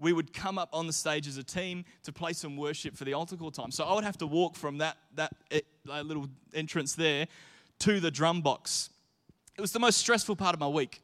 we 0.01 0.13
would 0.13 0.33
come 0.33 0.59
up 0.59 0.71
on 0.73 0.89
the 0.89 0.93
stage 0.93 1.29
as 1.29 1.37
a 1.37 1.45
team 1.45 1.85
to 2.03 2.13
play 2.13 2.33
some 2.33 2.57
worship 2.57 2.97
for 2.97 3.05
the 3.05 3.15
altar 3.15 3.37
call 3.37 3.53
time. 3.53 3.71
So 3.71 3.85
I 3.85 3.95
would 3.95 4.03
have 4.03 4.19
to 4.19 4.27
walk 4.27 4.57
from 4.57 4.79
that, 4.79 4.97
that 5.15 5.33
uh, 5.53 6.01
little 6.01 6.27
entrance 6.53 6.97
there 6.97 7.29
to 7.79 8.01
the 8.01 8.11
drum 8.11 8.41
box. 8.41 8.91
It 9.57 9.61
was 9.61 9.71
the 9.71 9.79
most 9.79 9.99
stressful 9.99 10.35
part 10.35 10.53
of 10.53 10.59
my 10.59 10.67
week. 10.67 11.01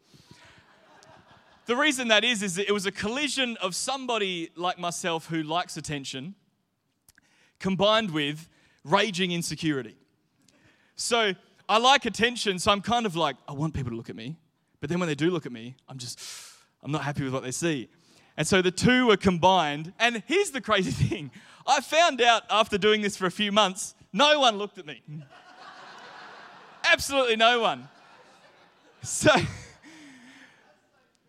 The 1.70 1.76
reason 1.76 2.08
that 2.08 2.24
is, 2.24 2.42
is 2.42 2.56
that 2.56 2.68
it 2.68 2.72
was 2.72 2.84
a 2.86 2.90
collision 2.90 3.56
of 3.58 3.76
somebody 3.76 4.50
like 4.56 4.76
myself 4.76 5.28
who 5.28 5.44
likes 5.44 5.76
attention 5.76 6.34
combined 7.60 8.10
with 8.10 8.48
raging 8.82 9.30
insecurity. 9.30 9.94
So 10.96 11.32
I 11.68 11.78
like 11.78 12.06
attention, 12.06 12.58
so 12.58 12.72
I'm 12.72 12.80
kind 12.80 13.06
of 13.06 13.14
like, 13.14 13.36
I 13.46 13.52
want 13.52 13.72
people 13.72 13.92
to 13.92 13.96
look 13.96 14.10
at 14.10 14.16
me. 14.16 14.34
But 14.80 14.90
then 14.90 14.98
when 14.98 15.08
they 15.08 15.14
do 15.14 15.30
look 15.30 15.46
at 15.46 15.52
me, 15.52 15.76
I'm 15.88 15.96
just, 15.96 16.18
I'm 16.82 16.90
not 16.90 17.04
happy 17.04 17.22
with 17.22 17.32
what 17.32 17.44
they 17.44 17.52
see. 17.52 17.88
And 18.36 18.44
so 18.44 18.62
the 18.62 18.72
two 18.72 19.06
were 19.06 19.16
combined. 19.16 19.92
And 20.00 20.24
here's 20.26 20.50
the 20.50 20.60
crazy 20.60 20.90
thing 21.06 21.30
I 21.68 21.80
found 21.82 22.20
out 22.20 22.42
after 22.50 22.78
doing 22.78 23.00
this 23.00 23.16
for 23.16 23.26
a 23.26 23.30
few 23.30 23.52
months, 23.52 23.94
no 24.12 24.40
one 24.40 24.56
looked 24.58 24.78
at 24.78 24.86
me. 24.86 25.04
Absolutely 26.92 27.36
no 27.36 27.60
one. 27.60 27.88
So 29.04 29.30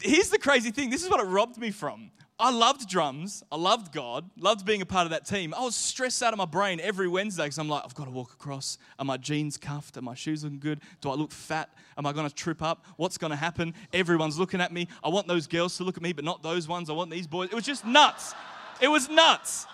here's 0.02 0.30
the 0.30 0.40
crazy 0.40 0.72
thing 0.72 0.90
this 0.90 1.04
is 1.04 1.10
what 1.10 1.20
it 1.20 1.26
robbed 1.28 1.58
me 1.58 1.72
from. 1.72 2.12
I 2.42 2.50
loved 2.50 2.90
drums. 2.90 3.44
I 3.52 3.56
loved 3.56 3.94
God. 3.94 4.28
Loved 4.36 4.66
being 4.66 4.82
a 4.82 4.86
part 4.86 5.06
of 5.06 5.12
that 5.12 5.28
team. 5.28 5.54
I 5.54 5.62
was 5.62 5.76
stressed 5.76 6.24
out 6.24 6.34
of 6.34 6.40
my 6.40 6.46
brain 6.46 6.80
every 6.80 7.08
Wednesday 7.08 7.44
because 7.44 7.60
I'm 7.60 7.70
like, 7.70 7.84
I've 7.86 7.94
got 7.94 8.06
to 8.06 8.12
walk 8.12 8.34
across. 8.34 8.80
Are 8.98 9.06
my 9.06 9.18
jeans 9.18 9.58
cuffed? 9.58 9.96
Are 9.96 10.02
my 10.02 10.16
shoes 10.16 10.44
looking 10.44 10.58
good? 10.58 10.82
Do 11.02 11.12
I 11.12 11.14
look 11.14 11.32
fat? 11.32 11.70
Am 12.00 12.08
I 12.08 12.14
going 12.14 12.28
to 12.28 12.34
trip 12.34 12.64
up? 12.64 12.84
What's 12.98 13.20
going 13.20 13.30
to 13.30 13.38
happen? 13.38 13.76
Everyone's 13.94 14.40
looking 14.40 14.60
at 14.60 14.74
me. 14.74 14.88
I 15.04 15.10
want 15.10 15.28
those 15.28 15.46
girls 15.46 15.78
to 15.78 15.84
look 15.84 15.98
at 15.98 16.04
me, 16.04 16.14
but 16.14 16.26
not 16.26 16.42
those 16.42 16.68
ones. 16.68 16.90
I 16.90 16.94
want 16.94 17.12
these 17.12 17.28
boys. 17.28 17.50
It 17.52 17.56
was 17.56 17.64
just 17.64 17.86
nuts. 17.86 18.34
It 18.82 18.88
was 18.88 19.08
nuts. 19.08 19.68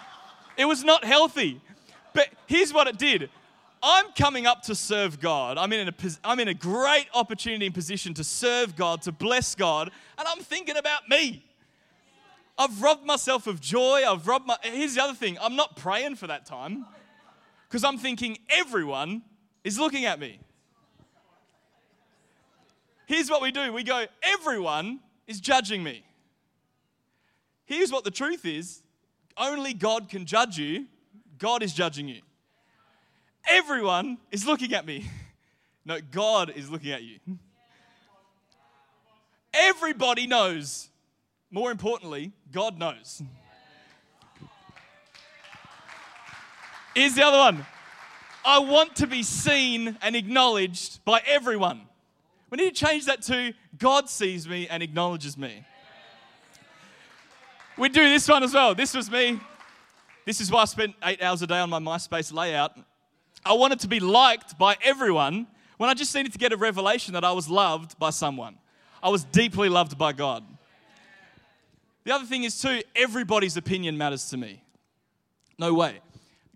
It 0.57 0.65
was 0.65 0.83
not 0.83 1.05
healthy. 1.05 1.61
But 2.13 2.27
here's 2.47 2.73
what 2.73 2.87
it 2.87 2.97
did 2.97 3.29
I'm 3.81 4.11
coming 4.13 4.45
up 4.45 4.63
to 4.63 4.75
serve 4.75 5.19
God. 5.19 5.57
I'm 5.57 5.71
in, 5.71 5.87
a, 5.87 5.93
I'm 6.23 6.39
in 6.39 6.47
a 6.47 6.53
great 6.53 7.07
opportunity 7.13 7.65
and 7.67 7.75
position 7.75 8.13
to 8.15 8.23
serve 8.23 8.75
God, 8.75 9.01
to 9.03 9.11
bless 9.11 9.55
God, 9.55 9.91
and 10.17 10.27
I'm 10.27 10.39
thinking 10.39 10.77
about 10.77 11.07
me. 11.09 11.43
I've 12.57 12.81
robbed 12.81 13.05
myself 13.05 13.45
of 13.45 13.61
joy. 13.61 14.03
I've 14.07 14.27
robbed 14.27 14.47
my. 14.47 14.57
Here's 14.63 14.95
the 14.95 15.03
other 15.03 15.13
thing 15.13 15.37
I'm 15.39 15.55
not 15.55 15.75
praying 15.75 16.15
for 16.15 16.27
that 16.27 16.45
time 16.45 16.85
because 17.67 17.83
I'm 17.83 17.97
thinking 17.97 18.37
everyone 18.49 19.21
is 19.63 19.77
looking 19.77 20.05
at 20.05 20.19
me. 20.19 20.39
Here's 23.05 23.29
what 23.29 23.41
we 23.41 23.51
do 23.51 23.71
we 23.71 23.83
go, 23.83 24.05
everyone 24.23 24.99
is 25.27 25.39
judging 25.39 25.83
me. 25.83 26.03
Here's 27.65 27.91
what 27.91 28.03
the 28.03 28.11
truth 28.11 28.45
is 28.45 28.81
only 29.37 29.73
God 29.73 30.09
can 30.09 30.25
judge 30.25 30.57
you, 30.57 30.87
God 31.37 31.61
is 31.61 31.73
judging 31.73 32.07
you. 32.07 32.21
Everyone 33.47 34.17
is 34.31 34.45
looking 34.45 34.73
at 34.73 34.85
me. 34.85 35.09
No, 35.85 35.99
God 36.11 36.51
is 36.55 36.69
looking 36.69 36.91
at 36.91 37.03
you. 37.03 37.19
Everybody 39.53 40.27
knows 40.27 40.89
more 41.49 41.71
importantly, 41.71 42.33
God 42.51 42.77
knows. 42.77 43.21
Here's 46.93 47.15
the 47.15 47.25
other 47.25 47.37
one. 47.37 47.65
I 48.43 48.59
want 48.59 48.95
to 48.97 49.07
be 49.07 49.23
seen 49.23 49.97
and 50.01 50.15
acknowledged 50.15 51.03
by 51.05 51.21
everyone. 51.25 51.81
We 52.49 52.57
need 52.57 52.75
to 52.75 52.85
change 52.85 53.05
that 53.05 53.21
to 53.23 53.53
God 53.77 54.09
sees 54.09 54.47
me 54.47 54.67
and 54.67 54.81
acknowledges 54.81 55.37
me. 55.37 55.65
We 57.77 57.89
do 57.89 58.03
this 58.03 58.27
one 58.27 58.43
as 58.43 58.53
well. 58.53 58.73
This 58.73 58.93
was 58.95 59.11
me. 59.11 59.39
This 60.25 60.41
is 60.41 60.51
why 60.51 60.61
I 60.61 60.65
spent 60.65 60.95
eight 61.03 61.21
hours 61.21 61.41
a 61.41 61.47
day 61.47 61.59
on 61.59 61.69
my 61.69 61.79
MySpace 61.79 62.33
layout. 62.33 62.77
I 63.47 63.53
wanted 63.53 63.79
to 63.81 63.87
be 63.87 63.99
liked 63.99 64.57
by 64.57 64.75
everyone 64.83 65.47
when 65.77 65.89
I 65.89 65.93
just 65.93 66.13
needed 66.13 66.33
to 66.33 66.37
get 66.37 66.51
a 66.51 66.57
revelation 66.57 67.13
that 67.13 67.23
I 67.23 67.31
was 67.31 67.49
loved 67.49 67.97
by 67.97 68.09
someone. 68.09 68.57
I 69.01 69.09
was 69.09 69.23
deeply 69.23 69.69
loved 69.69 69.97
by 69.97 70.11
God. 70.11 70.43
The 72.03 72.13
other 72.13 72.25
thing 72.25 72.43
is, 72.43 72.59
too, 72.61 72.81
everybody's 72.95 73.57
opinion 73.57 73.97
matters 73.97 74.29
to 74.29 74.37
me. 74.37 74.63
No 75.57 75.73
way. 75.73 75.99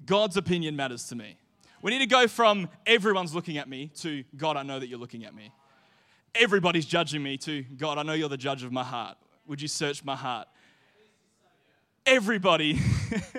God's 0.06 0.38
opinion 0.38 0.76
matters 0.76 1.08
to 1.08 1.16
me. 1.16 1.38
We 1.82 1.92
need 1.92 2.00
to 2.00 2.08
go 2.08 2.28
from 2.28 2.70
everyone's 2.86 3.34
looking 3.34 3.58
at 3.58 3.70
me 3.70 3.92
to 4.00 4.24
God, 4.36 4.58
I 4.58 4.64
know 4.64 4.80
that 4.80 4.88
you're 4.88 5.00
looking 5.00 5.26
at 5.26 5.34
me. 5.34 5.52
Everybody's 6.36 6.86
judging 6.86 7.24
me 7.24 7.38
to 7.38 7.64
God, 7.64 7.98
I 7.98 8.04
know 8.04 8.14
you're 8.14 8.30
the 8.30 8.38
judge 8.38 8.64
of 8.64 8.72
my 8.72 8.84
heart. 8.84 9.18
Would 9.48 9.62
you 9.62 9.68
search 9.68 10.04
my 10.04 10.16
heart? 10.16 10.48
Everybody, 12.06 12.80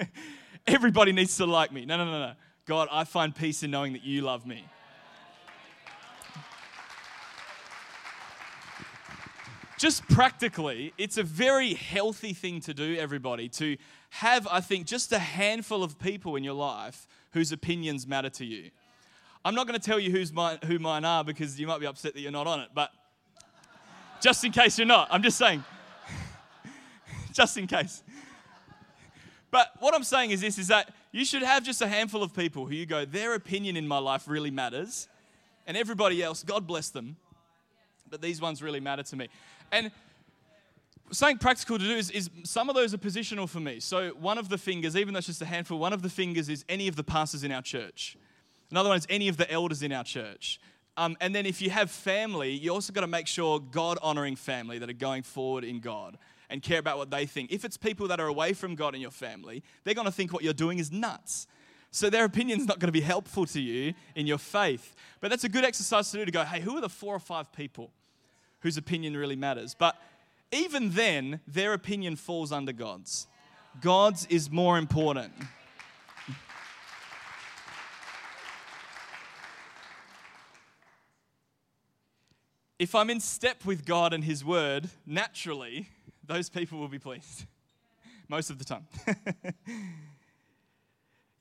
everybody 0.67 1.13
needs 1.13 1.37
to 1.37 1.47
like 1.47 1.73
me. 1.73 1.85
No, 1.85 1.97
no, 1.97 2.05
no, 2.05 2.19
no. 2.19 2.33
God, 2.67 2.89
I 2.91 3.05
find 3.05 3.35
peace 3.35 3.63
in 3.63 3.71
knowing 3.71 3.93
that 3.93 4.05
you 4.05 4.23
love 4.23 4.47
me. 4.47 4.65
just 9.83 10.07
practically, 10.07 10.95
it's 10.97 11.19
a 11.19 11.25
very 11.25 11.75
healthy 11.75 12.33
thing 12.33 12.61
to 12.61 12.73
do, 12.73 12.97
everybody, 12.97 13.49
to 13.49 13.77
have, 14.11 14.47
I 14.49 14.61
think, 14.61 14.87
just 14.87 15.11
a 15.11 15.19
handful 15.19 15.83
of 15.83 15.99
people 15.99 16.37
in 16.37 16.45
your 16.45 16.55
life 16.55 17.09
whose 17.33 17.51
opinions 17.51 18.07
matter 18.07 18.31
to 18.31 18.45
you. 18.45 18.71
I'm 19.45 19.57
not 19.57 19.67
going 19.67 19.77
to 19.77 19.85
tell 19.85 19.99
you 19.99 20.13
who's 20.13 20.31
who 20.67 20.79
mine 20.79 21.05
are 21.05 21.25
because 21.25 21.59
you 21.59 21.67
might 21.67 21.81
be 21.81 21.87
upset 21.87 22.15
that 22.15 22.21
you're 22.21 22.31
not 22.31 22.47
on 22.47 22.61
it, 22.61 22.69
but 22.73 22.93
just 24.21 24.45
in 24.45 24.53
case 24.53 24.79
you're 24.79 24.87
not, 24.87 25.09
I'm 25.11 25.21
just 25.21 25.37
saying, 25.37 25.65
just 27.33 27.59
in 27.59 27.67
case. 27.67 28.05
But 29.51 29.73
what 29.81 29.97
I'm 29.97 30.05
saying 30.05 30.31
is 30.31 30.43
this 30.43 30.59
is 30.59 30.69
that 30.69 30.95
you 31.13 31.25
should 31.25 31.43
have 31.43 31.63
just 31.63 31.83
a 31.83 31.89
handful 31.89 32.23
of 32.23 32.35
people 32.35 32.67
who 32.67 32.75
you 32.75 32.87
go, 32.87 33.05
their 33.05 33.35
opinion 33.35 33.77
in 33.77 33.87
my 33.87 33.99
life 33.99 34.27
really 34.27 34.51
matters, 34.51 35.09
and 35.67 35.77
everybody 35.77 36.23
else, 36.23 36.43
God 36.43 36.67
bless 36.67 36.89
them, 36.89 37.17
but 38.11 38.21
these 38.21 38.41
ones 38.41 38.63
really 38.63 38.81
matter 38.81 39.03
to 39.03 39.17
me. 39.17 39.29
And 39.71 39.91
something 41.11 41.39
practical 41.39 41.79
to 41.79 41.85
do 41.85 41.95
is, 41.95 42.11
is, 42.11 42.31
some 42.45 42.69
of 42.69 42.75
those 42.75 42.95
are 42.95 42.99
positional 42.99 43.49
for 43.49 43.61
me. 43.61 43.79
So 43.79 44.11
one 44.11 44.39
of 44.39 44.49
the 44.49 44.59
fingers, 44.59 44.97
even 44.97 45.15
though 45.15 45.19
it's 45.19 45.27
just 45.27 45.43
a 45.43 45.47
handful, 45.47 45.79
one 45.79 45.93
of 45.93 46.03
the 46.03 46.09
fingers 46.09 46.49
is 46.49 46.65
any 46.69 46.89
of 46.89 46.97
the 46.97 47.05
pastors 47.05 47.45
in 47.45 47.53
our 47.53 47.63
church. 47.63 48.17
Another 48.71 48.89
one 48.89 48.99
is 48.99 49.07
any 49.11 49.29
of 49.29 49.37
the 49.37 49.51
elders 49.51 49.83
in 49.83 49.93
our 49.93 50.05
church. 50.05 50.59
Um, 50.97 51.17
and 51.21 51.35
then 51.35 51.47
if 51.47 51.63
you 51.63 51.71
have 51.71 51.91
family, 51.91 52.53
you 52.53 52.73
also 52.73 52.93
got 52.93 53.03
to 53.03 53.07
make 53.07 53.27
sure 53.27 53.61
God 53.61 53.99
honoring 54.03 54.37
family 54.37 54.79
that 54.79 54.89
are 54.91 54.95
going 54.95 55.23
forward 55.23 55.65
in 55.65 55.81
God 55.81 56.19
and 56.53 56.63
care 56.63 56.79
about 56.79 56.99
what 56.99 57.11
they 57.11 57.25
think. 57.25 57.51
If 57.51 57.65
it's 57.65 57.79
people 57.79 58.07
that 58.09 58.21
are 58.21 58.27
away 58.27 58.53
from 58.53 58.75
God 58.75 58.95
in 58.95 59.01
your 59.01 59.11
family, 59.11 59.63
they're 59.83 59.95
going 59.95 60.07
to 60.07 60.13
think 60.13 60.33
what 60.33 60.45
you're 60.45 60.53
doing 60.53 60.79
is 60.79 60.93
nuts. 60.93 61.47
So 61.91 62.11
their 62.11 62.27
opinion's 62.27 62.67
not 62.67 62.79
going 62.79 62.89
to 62.89 62.93
be 62.93 63.01
helpful 63.01 63.47
to 63.47 63.61
you 63.61 63.95
in 64.15 64.27
your 64.27 64.39
faith. 64.39 64.95
But 65.21 65.31
that's 65.31 65.45
a 65.45 65.49
good 65.49 65.65
exercise 65.65 66.11
to 66.11 66.19
do 66.19 66.25
to 66.27 66.31
go, 66.31 66.45
hey, 66.45 66.61
who 66.61 66.77
are 66.77 66.81
the 66.83 66.91
four 66.91 67.15
or 67.15 67.19
five 67.19 67.53
people 67.53 67.91
whose 68.61 68.77
opinion 68.77 69.17
really 69.17 69.35
matters. 69.35 69.75
But 69.75 69.97
even 70.53 70.91
then, 70.91 71.41
their 71.47 71.73
opinion 71.73 72.17
falls 72.17 72.53
under 72.53 72.73
God's. 72.73 73.27
God's 73.81 74.27
is 74.27 74.51
more 74.51 74.79
important. 74.79 75.33
If 82.79 82.95
I'm 82.95 83.11
in 83.11 83.21
step 83.21 83.65
with 83.65 83.85
God 83.85 84.13
and 84.13 84.25
His 84.25 84.45
Word, 84.45 84.91
naturally, 85.07 85.89
those 86.33 86.49
people 86.49 86.79
will 86.79 86.89
be 86.89 86.99
pleased. 86.99 87.45
Most 88.29 88.49
of 88.51 88.59
the 88.59 88.65
time. 88.65 88.87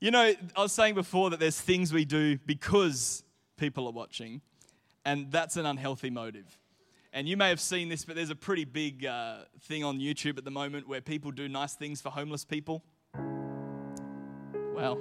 you 0.00 0.10
know, 0.10 0.34
I 0.54 0.62
was 0.62 0.72
saying 0.72 0.94
before 0.94 1.30
that 1.30 1.40
there's 1.40 1.60
things 1.60 1.92
we 1.92 2.04
do 2.04 2.38
because 2.44 3.24
people 3.56 3.86
are 3.86 3.92
watching, 3.92 4.42
and 5.04 5.30
that's 5.30 5.56
an 5.56 5.64
unhealthy 5.64 6.10
motive. 6.10 6.58
And 7.14 7.28
you 7.28 7.36
may 7.36 7.48
have 7.48 7.60
seen 7.60 7.88
this, 7.88 8.04
but 8.04 8.16
there's 8.16 8.30
a 8.30 8.36
pretty 8.36 8.64
big 8.64 9.06
uh, 9.06 9.38
thing 9.62 9.84
on 9.84 9.98
YouTube 9.98 10.38
at 10.38 10.44
the 10.44 10.50
moment 10.50 10.88
where 10.88 11.00
people 11.00 11.30
do 11.30 11.48
nice 11.48 11.74
things 11.74 12.00
for 12.00 12.10
homeless 12.10 12.44
people. 12.44 12.82
Well. 14.74 14.98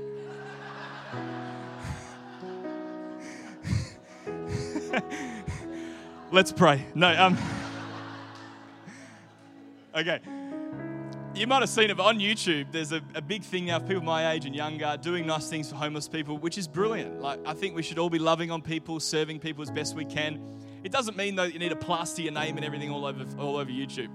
Let's 6.31 6.51
pray. 6.53 6.85
No, 6.95 7.13
um. 7.17 7.37
Okay. 9.95 10.19
You 11.33 11.47
might 11.47 11.61
have 11.61 11.69
seen 11.69 11.89
it, 11.89 11.99
on 11.99 12.19
YouTube, 12.19 12.71
there's 12.71 12.91
a, 12.91 13.01
a 13.15 13.21
big 13.21 13.43
thing 13.43 13.65
now 13.65 13.77
of 13.77 13.87
people 13.87 14.03
my 14.03 14.33
age 14.33 14.45
and 14.45 14.53
younger 14.53 14.97
doing 15.01 15.25
nice 15.25 15.49
things 15.49 15.69
for 15.69 15.75
homeless 15.75 16.09
people, 16.09 16.37
which 16.37 16.57
is 16.57 16.67
brilliant. 16.67 17.21
Like, 17.21 17.39
I 17.45 17.53
think 17.53 17.73
we 17.73 17.83
should 17.83 17.97
all 17.97 18.09
be 18.09 18.19
loving 18.19 18.51
on 18.51 18.61
people, 18.61 18.99
serving 18.99 19.39
people 19.39 19.61
as 19.61 19.71
best 19.71 19.95
we 19.95 20.03
can. 20.03 20.41
It 20.83 20.91
doesn't 20.91 21.15
mean 21.15 21.35
though 21.35 21.43
you 21.43 21.59
need 21.59 21.69
to 21.69 21.75
plaster 21.75 22.21
your 22.21 22.33
name 22.33 22.57
and 22.57 22.65
everything 22.65 22.89
all 22.89 23.05
over 23.05 23.25
all 23.37 23.57
over 23.57 23.69
YouTube. 23.69 24.09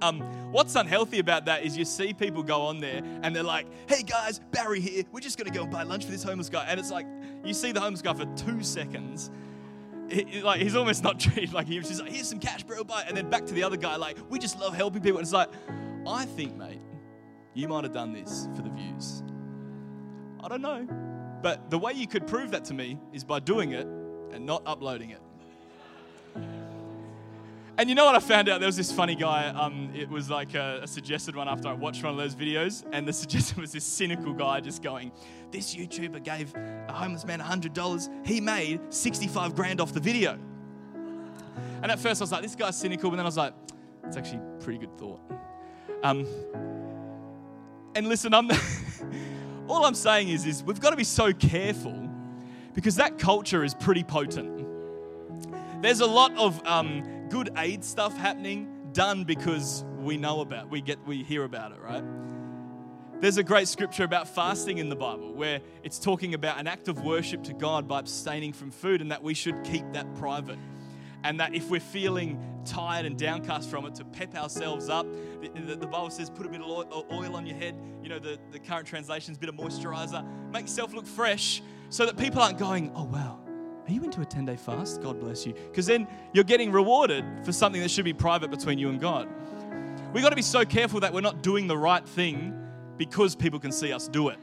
Um, 0.00 0.20
what's 0.50 0.74
unhealthy 0.74 1.20
about 1.20 1.44
that 1.44 1.64
is 1.64 1.76
you 1.76 1.84
see 1.84 2.12
people 2.12 2.42
go 2.42 2.62
on 2.62 2.80
there 2.80 3.02
and 3.22 3.36
they're 3.36 3.42
like, 3.42 3.66
"Hey 3.88 4.02
guys, 4.02 4.40
Barry 4.50 4.80
here. 4.80 5.04
We're 5.12 5.20
just 5.20 5.38
gonna 5.38 5.50
go 5.50 5.62
and 5.62 5.70
buy 5.70 5.82
lunch 5.82 6.06
for 6.06 6.10
this 6.10 6.22
homeless 6.22 6.48
guy." 6.48 6.64
And 6.66 6.80
it's 6.80 6.90
like 6.90 7.06
you 7.44 7.54
see 7.54 7.72
the 7.72 7.80
homeless 7.80 8.02
guy 8.02 8.14
for 8.14 8.26
two 8.36 8.62
seconds. 8.62 9.30
He, 10.12 10.42
like 10.42 10.60
he's 10.60 10.76
almost 10.76 11.02
not 11.02 11.18
treated 11.20 11.52
like 11.52 11.66
he's 11.66 11.88
just 11.88 12.02
like, 12.02 12.12
"Here's 12.12 12.28
some 12.28 12.38
cash, 12.38 12.62
bro, 12.64 12.84
buy." 12.84 13.04
And 13.08 13.16
then 13.16 13.30
back 13.30 13.46
to 13.46 13.54
the 13.54 13.62
other 13.62 13.76
guy, 13.76 13.96
like, 13.96 14.18
"We 14.28 14.38
just 14.38 14.60
love 14.60 14.74
helping 14.74 15.00
people." 15.02 15.18
And 15.18 15.24
it's 15.24 15.32
like, 15.32 15.48
I 16.06 16.26
think, 16.26 16.56
mate, 16.56 16.80
you 17.54 17.68
might 17.68 17.84
have 17.84 17.92
done 17.92 18.12
this 18.12 18.48
for 18.54 18.62
the 18.62 18.70
views. 18.70 19.22
I 20.42 20.48
don't 20.48 20.62
know. 20.62 20.86
But 21.42 21.70
the 21.70 21.78
way 21.78 21.92
you 21.92 22.06
could 22.06 22.26
prove 22.26 22.50
that 22.50 22.64
to 22.66 22.74
me 22.74 22.98
is 23.12 23.24
by 23.24 23.40
doing 23.40 23.72
it 23.72 23.86
and 23.86 24.46
not 24.46 24.62
uploading 24.66 25.10
it. 25.10 25.20
And 27.82 27.88
you 27.88 27.96
know 27.96 28.04
what 28.04 28.14
I 28.14 28.20
found 28.20 28.48
out? 28.48 28.60
There 28.60 28.68
was 28.68 28.76
this 28.76 28.92
funny 28.92 29.16
guy. 29.16 29.48
Um, 29.48 29.90
it 29.92 30.08
was 30.08 30.30
like 30.30 30.54
a, 30.54 30.78
a, 30.84 30.86
suggested 30.86 31.34
one 31.34 31.48
after 31.48 31.66
I 31.66 31.72
watched 31.72 32.04
one 32.04 32.12
of 32.12 32.16
those 32.16 32.36
videos, 32.36 32.84
and 32.92 33.08
the 33.08 33.12
suggestion 33.22 33.60
was 33.60 33.72
this 33.72 33.82
cynical 33.82 34.32
guy 34.32 34.60
just 34.60 34.84
going, 34.84 35.10
"This 35.50 35.74
YouTuber 35.74 36.22
gave 36.22 36.54
a 36.54 36.92
homeless 36.92 37.24
man 37.24 37.40
hundred 37.40 37.72
dollars. 37.72 38.08
He 38.24 38.40
made 38.40 38.94
sixty-five 38.94 39.56
grand 39.56 39.80
off 39.80 39.92
the 39.92 39.98
video." 39.98 40.38
And 41.82 41.90
at 41.90 41.98
first 41.98 42.20
I 42.20 42.22
was 42.22 42.30
like, 42.30 42.42
"This 42.42 42.54
guy's 42.54 42.76
cynical," 42.76 43.10
but 43.10 43.16
then 43.16 43.24
I 43.24 43.28
was 43.28 43.36
like, 43.36 43.52
"It's 44.04 44.16
actually 44.16 44.38
a 44.38 44.62
pretty 44.62 44.78
good 44.78 44.96
thought." 44.96 45.20
Um, 46.04 46.24
and 47.96 48.08
listen, 48.08 48.32
I'm 48.32 48.48
all 49.68 49.84
I'm 49.84 49.96
saying 49.96 50.28
is, 50.28 50.46
is 50.46 50.62
we've 50.62 50.80
got 50.80 50.90
to 50.90 50.96
be 50.96 51.02
so 51.02 51.32
careful 51.32 52.08
because 52.74 52.94
that 52.94 53.18
culture 53.18 53.64
is 53.64 53.74
pretty 53.74 54.04
potent. 54.04 54.68
There's 55.82 55.98
a 55.98 56.06
lot 56.06 56.32
of 56.36 56.64
um, 56.64 57.02
good 57.32 57.50
aid 57.56 57.82
stuff 57.82 58.14
happening 58.14 58.68
done 58.92 59.24
because 59.24 59.86
we 60.00 60.18
know 60.18 60.42
about 60.42 60.68
we 60.68 60.82
get 60.82 60.98
we 61.06 61.22
hear 61.22 61.44
about 61.44 61.72
it 61.72 61.80
right? 61.80 62.04
There's 63.22 63.38
a 63.38 63.42
great 63.42 63.68
scripture 63.68 64.04
about 64.04 64.28
fasting 64.28 64.76
in 64.76 64.90
the 64.90 64.96
bible 64.96 65.32
where 65.32 65.62
it's 65.82 65.98
talking 65.98 66.34
about 66.34 66.60
an 66.60 66.66
act 66.66 66.88
of 66.88 67.02
worship 67.02 67.42
to 67.44 67.54
god 67.54 67.88
by 67.88 68.00
abstaining 68.00 68.52
from 68.52 68.70
food 68.70 69.00
and 69.00 69.10
that 69.10 69.22
we 69.22 69.32
should 69.32 69.64
keep 69.64 69.90
that 69.94 70.14
private. 70.16 70.58
And 71.24 71.40
that 71.40 71.54
if 71.54 71.70
we're 71.70 71.80
feeling 71.80 72.38
tired 72.66 73.06
and 73.06 73.16
downcast 73.16 73.70
from 73.70 73.86
it 73.86 73.94
to 73.94 74.04
pep 74.04 74.34
ourselves 74.34 74.90
up. 74.90 75.06
The, 75.40 75.76
the, 75.76 75.86
bible 75.86 76.10
says 76.10 76.28
put 76.28 76.44
a 76.44 76.50
bit 76.50 76.60
of 76.60 76.66
oil 77.10 77.34
on 77.34 77.46
your 77.46 77.56
head 77.56 77.74
you 78.02 78.10
know 78.10 78.18
the, 78.18 78.38
the 78.50 78.58
current 78.58 78.86
translations 78.86 79.38
bit 79.38 79.48
of 79.48 79.54
moisturizer. 79.54 80.22
Make 80.52 80.64
yourself 80.64 80.92
look 80.92 81.06
fresh 81.06 81.62
so 81.88 82.04
that 82.04 82.18
people 82.18 82.42
aren't 82.42 82.58
going 82.58 82.92
oh 82.94 83.04
wow 83.04 83.41
are 83.92 83.94
you 83.94 84.04
into 84.04 84.22
a 84.22 84.24
10 84.24 84.46
day 84.46 84.56
fast? 84.56 85.02
God 85.02 85.20
bless 85.20 85.44
you. 85.44 85.52
Because 85.52 85.84
then 85.84 86.08
you're 86.32 86.44
getting 86.44 86.72
rewarded 86.72 87.24
for 87.44 87.52
something 87.52 87.80
that 87.82 87.90
should 87.90 88.06
be 88.06 88.14
private 88.14 88.50
between 88.50 88.78
you 88.78 88.88
and 88.88 88.98
God. 88.98 89.28
We've 90.14 90.22
got 90.22 90.30
to 90.30 90.36
be 90.36 90.42
so 90.42 90.64
careful 90.64 91.00
that 91.00 91.12
we're 91.12 91.20
not 91.20 91.42
doing 91.42 91.66
the 91.66 91.76
right 91.76 92.06
thing 92.06 92.58
because 92.96 93.34
people 93.34 93.58
can 93.58 93.70
see 93.70 93.92
us 93.92 94.08
do 94.08 94.28
it. 94.28 94.38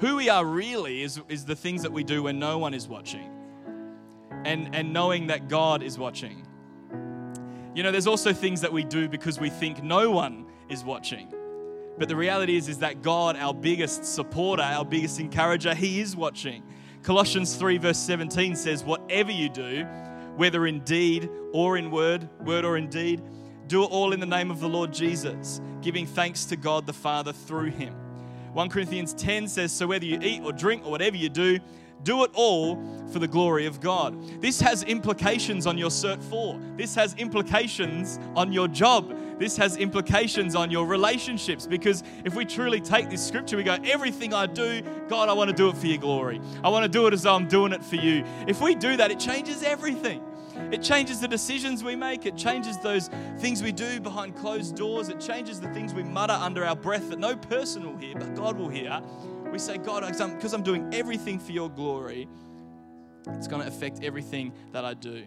Who 0.00 0.16
we 0.16 0.28
are 0.28 0.44
really 0.44 1.02
is, 1.02 1.20
is 1.28 1.44
the 1.44 1.54
things 1.54 1.82
that 1.82 1.92
we 1.92 2.02
do 2.02 2.24
when 2.24 2.38
no 2.38 2.58
one 2.58 2.74
is 2.74 2.88
watching 2.88 3.30
and, 4.44 4.74
and 4.74 4.92
knowing 4.92 5.28
that 5.28 5.48
God 5.48 5.82
is 5.82 5.96
watching. 5.96 6.46
You 7.76 7.84
know, 7.84 7.92
there's 7.92 8.08
also 8.08 8.32
things 8.32 8.60
that 8.62 8.72
we 8.72 8.82
do 8.82 9.08
because 9.08 9.38
we 9.38 9.50
think 9.50 9.84
no 9.84 10.10
one 10.10 10.46
is 10.68 10.82
watching. 10.82 11.32
But 11.96 12.08
the 12.08 12.16
reality 12.16 12.56
is, 12.56 12.68
is 12.68 12.78
that 12.78 13.02
God, 13.02 13.36
our 13.36 13.54
biggest 13.54 14.04
supporter, 14.04 14.62
our 14.62 14.84
biggest 14.84 15.20
encourager, 15.20 15.74
He 15.74 16.00
is 16.00 16.16
watching. 16.16 16.64
Colossians 17.02 17.56
3, 17.56 17.78
verse 17.78 17.98
17 17.98 18.54
says, 18.54 18.84
Whatever 18.84 19.30
you 19.30 19.48
do, 19.48 19.84
whether 20.36 20.66
in 20.66 20.80
deed 20.80 21.30
or 21.52 21.76
in 21.76 21.90
word, 21.90 22.28
word 22.44 22.64
or 22.64 22.76
in 22.76 22.88
deed, 22.88 23.22
do 23.68 23.84
it 23.84 23.86
all 23.86 24.12
in 24.12 24.20
the 24.20 24.26
name 24.26 24.50
of 24.50 24.60
the 24.60 24.68
Lord 24.68 24.92
Jesus, 24.92 25.60
giving 25.80 26.06
thanks 26.06 26.44
to 26.46 26.56
God 26.56 26.86
the 26.86 26.92
Father 26.92 27.32
through 27.32 27.70
him. 27.70 27.94
1 28.52 28.68
Corinthians 28.68 29.14
10 29.14 29.48
says, 29.48 29.72
So 29.72 29.86
whether 29.86 30.04
you 30.04 30.18
eat 30.20 30.42
or 30.42 30.52
drink 30.52 30.84
or 30.84 30.90
whatever 30.90 31.16
you 31.16 31.28
do, 31.28 31.58
do 32.02 32.24
it 32.24 32.30
all 32.34 32.82
for 33.12 33.18
the 33.18 33.28
glory 33.28 33.66
of 33.66 33.80
God. 33.80 34.40
This 34.40 34.60
has 34.60 34.82
implications 34.84 35.66
on 35.66 35.78
your 35.78 35.90
Cert 35.90 36.22
4. 36.24 36.58
This 36.76 36.94
has 36.94 37.14
implications 37.14 38.18
on 38.34 38.52
your 38.52 38.68
job. 38.68 39.14
This 39.40 39.56
has 39.56 39.78
implications 39.78 40.54
on 40.54 40.70
your 40.70 40.84
relationships 40.84 41.66
because 41.66 42.02
if 42.26 42.34
we 42.34 42.44
truly 42.44 42.78
take 42.78 43.08
this 43.08 43.26
scripture, 43.26 43.56
we 43.56 43.62
go, 43.62 43.78
everything 43.84 44.34
I 44.34 44.44
do, 44.44 44.82
God, 45.08 45.30
I 45.30 45.32
want 45.32 45.48
to 45.48 45.56
do 45.56 45.70
it 45.70 45.78
for 45.78 45.86
your 45.86 45.96
glory. 45.96 46.42
I 46.62 46.68
want 46.68 46.82
to 46.82 46.90
do 46.90 47.06
it 47.06 47.14
as 47.14 47.22
though 47.22 47.34
I'm 47.34 47.48
doing 47.48 47.72
it 47.72 47.82
for 47.82 47.96
you. 47.96 48.22
If 48.46 48.60
we 48.60 48.74
do 48.74 48.98
that, 48.98 49.10
it 49.10 49.18
changes 49.18 49.62
everything. 49.62 50.22
It 50.70 50.82
changes 50.82 51.20
the 51.20 51.26
decisions 51.26 51.82
we 51.82 51.96
make. 51.96 52.26
It 52.26 52.36
changes 52.36 52.78
those 52.80 53.08
things 53.38 53.62
we 53.62 53.72
do 53.72 53.98
behind 53.98 54.36
closed 54.36 54.76
doors. 54.76 55.08
It 55.08 55.18
changes 55.18 55.58
the 55.58 55.72
things 55.72 55.94
we 55.94 56.02
mutter 56.02 56.34
under 56.34 56.62
our 56.66 56.76
breath 56.76 57.08
that 57.08 57.18
no 57.18 57.34
person 57.34 57.82
will 57.86 57.96
hear, 57.96 58.14
but 58.16 58.34
God 58.34 58.58
will 58.58 58.68
hear. 58.68 59.00
We 59.50 59.58
say, 59.58 59.78
God, 59.78 60.04
because 60.06 60.52
I'm 60.52 60.62
doing 60.62 60.92
everything 60.92 61.38
for 61.38 61.52
your 61.52 61.70
glory, 61.70 62.28
it's 63.26 63.48
going 63.48 63.62
to 63.62 63.68
affect 63.68 64.04
everything 64.04 64.52
that 64.72 64.84
I 64.84 64.92
do. 64.92 65.24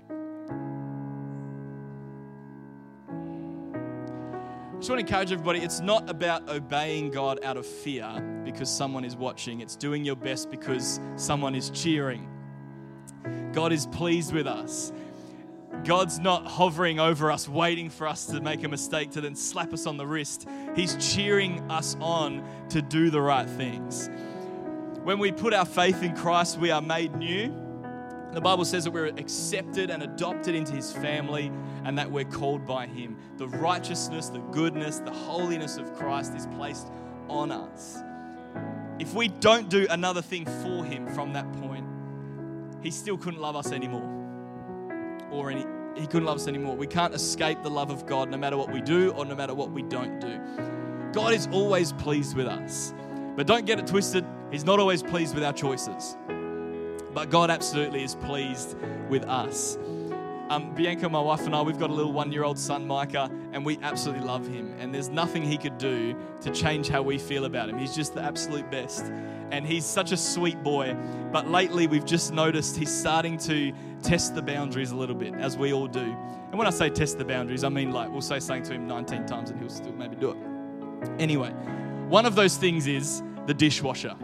Just 4.83 4.89
want 4.89 4.99
to 4.99 5.13
encourage 5.13 5.31
everybody 5.31 5.59
it's 5.59 5.79
not 5.79 6.09
about 6.09 6.49
obeying 6.49 7.09
God 7.09 7.39
out 7.45 7.55
of 7.55 7.65
fear 7.65 8.41
because 8.43 8.69
someone 8.69 9.05
is 9.05 9.15
watching, 9.15 9.61
it's 9.61 9.77
doing 9.77 10.03
your 10.03 10.17
best 10.17 10.51
because 10.51 10.99
someone 11.15 11.55
is 11.55 11.69
cheering. 11.69 12.27
God 13.53 13.71
is 13.71 13.85
pleased 13.87 14.33
with 14.33 14.45
us. 14.45 14.91
God's 15.85 16.19
not 16.19 16.45
hovering 16.45 16.99
over 16.99 17.31
us, 17.31 17.47
waiting 17.47 17.89
for 17.89 18.09
us 18.09 18.25
to 18.25 18.41
make 18.41 18.65
a 18.65 18.67
mistake 18.67 19.11
to 19.11 19.21
then 19.21 19.35
slap 19.35 19.71
us 19.71 19.87
on 19.87 19.95
the 19.95 20.05
wrist. 20.05 20.49
He's 20.75 21.15
cheering 21.15 21.61
us 21.71 21.95
on 22.01 22.43
to 22.67 22.81
do 22.81 23.09
the 23.09 23.21
right 23.21 23.49
things. 23.49 24.09
When 25.03 25.17
we 25.17 25.31
put 25.31 25.53
our 25.53 25.63
faith 25.63 26.03
in 26.03 26.13
Christ, 26.13 26.59
we 26.59 26.71
are 26.71 26.81
made 26.81 27.15
new. 27.15 27.62
The 28.33 28.41
Bible 28.41 28.65
says 28.65 28.85
that 28.85 28.91
we're 28.91 29.07
accepted 29.07 29.89
and 29.89 30.03
adopted 30.03 30.55
into 30.55 30.73
His 30.73 30.91
family 30.91 31.51
and 31.85 31.97
that 31.97 32.09
we're 32.09 32.23
called 32.23 32.65
by 32.65 32.87
Him. 32.87 33.17
The 33.37 33.47
righteousness, 33.47 34.29
the 34.29 34.39
goodness, 34.39 34.99
the 34.99 35.11
holiness 35.11 35.77
of 35.77 35.93
Christ 35.95 36.33
is 36.33 36.47
placed 36.47 36.91
on 37.29 37.51
us. 37.51 37.99
If 38.99 39.13
we 39.13 39.27
don't 39.27 39.69
do 39.69 39.85
another 39.89 40.21
thing 40.21 40.45
for 40.45 40.83
Him 40.83 41.07
from 41.13 41.33
that 41.33 41.51
point, 41.53 41.85
He 42.81 42.89
still 42.91 43.17
couldn't 43.17 43.39
love 43.39 43.55
us 43.55 43.71
anymore 43.71 44.23
or 45.33 45.49
any, 45.49 45.65
he 45.99 46.07
couldn't 46.07 46.25
love 46.25 46.37
us 46.37 46.47
anymore. 46.47 46.75
We 46.75 46.87
can't 46.87 47.13
escape 47.13 47.63
the 47.63 47.69
love 47.69 47.89
of 47.89 48.05
God 48.05 48.29
no 48.29 48.37
matter 48.37 48.55
what 48.57 48.71
we 48.71 48.81
do 48.81 49.11
or 49.11 49.25
no 49.25 49.35
matter 49.35 49.53
what 49.53 49.71
we 49.71 49.81
don't 49.83 50.19
do. 50.19 50.39
God 51.11 51.33
is 51.33 51.47
always 51.51 51.91
pleased 51.93 52.35
with 52.35 52.47
us. 52.47 52.93
But 53.35 53.47
don't 53.47 53.65
get 53.65 53.79
it 53.79 53.87
twisted, 53.87 54.25
He's 54.51 54.63
not 54.63 54.79
always 54.79 55.01
pleased 55.01 55.33
with 55.33 55.43
our 55.43 55.53
choices. 55.53 56.15
But 57.13 57.29
God 57.29 57.49
absolutely 57.49 58.03
is 58.03 58.15
pleased 58.15 58.75
with 59.09 59.23
us. 59.25 59.77
Um, 60.49 60.75
Bianca, 60.75 61.09
my 61.09 61.19
wife, 61.19 61.45
and 61.45 61.55
I, 61.55 61.61
we've 61.61 61.79
got 61.79 61.89
a 61.89 61.93
little 61.93 62.11
one 62.11 62.31
year 62.31 62.43
old 62.43 62.59
son, 62.59 62.85
Micah, 62.85 63.31
and 63.53 63.65
we 63.65 63.79
absolutely 63.81 64.25
love 64.25 64.47
him. 64.47 64.75
And 64.77 64.93
there's 64.93 65.09
nothing 65.09 65.43
he 65.43 65.57
could 65.57 65.77
do 65.77 66.15
to 66.41 66.51
change 66.51 66.89
how 66.89 67.01
we 67.01 67.17
feel 67.17 67.45
about 67.45 67.69
him. 67.69 67.77
He's 67.77 67.95
just 67.95 68.13
the 68.13 68.21
absolute 68.21 68.69
best. 68.69 69.05
And 69.51 69.65
he's 69.65 69.85
such 69.85 70.11
a 70.11 70.17
sweet 70.17 70.61
boy. 70.61 70.95
But 71.31 71.49
lately, 71.49 71.87
we've 71.87 72.05
just 72.05 72.33
noticed 72.33 72.75
he's 72.75 72.93
starting 72.93 73.37
to 73.39 73.73
test 74.03 74.35
the 74.35 74.41
boundaries 74.41 74.91
a 74.91 74.95
little 74.95 75.15
bit, 75.15 75.33
as 75.35 75.57
we 75.57 75.73
all 75.73 75.87
do. 75.87 76.01
And 76.53 76.57
when 76.59 76.67
I 76.67 76.71
say 76.71 76.89
test 76.89 77.17
the 77.17 77.25
boundaries, 77.25 77.63
I 77.63 77.69
mean 77.69 77.91
like 77.91 78.11
we'll 78.11 78.21
say 78.21 78.39
something 78.39 78.63
to 78.65 78.73
him 78.73 78.87
19 78.87 79.25
times 79.25 79.49
and 79.49 79.59
he'll 79.59 79.69
still 79.69 79.93
maybe 79.93 80.15
do 80.15 80.31
it. 80.31 81.11
Anyway, 81.19 81.49
one 82.09 82.27
of 82.27 82.35
those 82.35 82.57
things 82.57 82.85
is 82.85 83.23
the 83.47 83.53
dishwasher. 83.55 84.15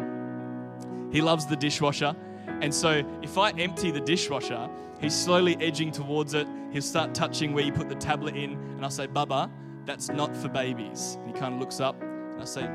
He 1.12 1.22
loves 1.22 1.48
the 1.48 1.56
dishwasher. 1.56 2.16
And 2.62 2.74
so 2.74 3.04
if 3.22 3.38
I 3.38 3.52
empty 3.52 3.92
the 3.92 4.02
dishwasher, 4.02 4.70
he's 5.00 5.16
slowly 5.16 5.56
edging 5.62 5.92
towards 5.92 6.34
it. 6.34 6.48
He'll 6.72 6.82
start 6.82 7.14
touching 7.14 7.54
where 7.54 7.64
you 7.64 7.72
put 7.72 7.90
the 7.90 7.96
tablet 7.96 8.36
in. 8.36 8.54
And 8.54 8.84
I'll 8.84 8.92
say, 8.92 9.08
Bubba, 9.08 9.50
that's 9.86 10.10
not 10.10 10.36
for 10.36 10.50
babies. 10.50 11.18
And 11.20 11.34
he 11.34 11.40
kind 11.40 11.54
of 11.54 11.60
looks 11.60 11.80
up 11.80 12.02
and 12.02 12.42
I 12.42 12.46
say, 12.46 12.70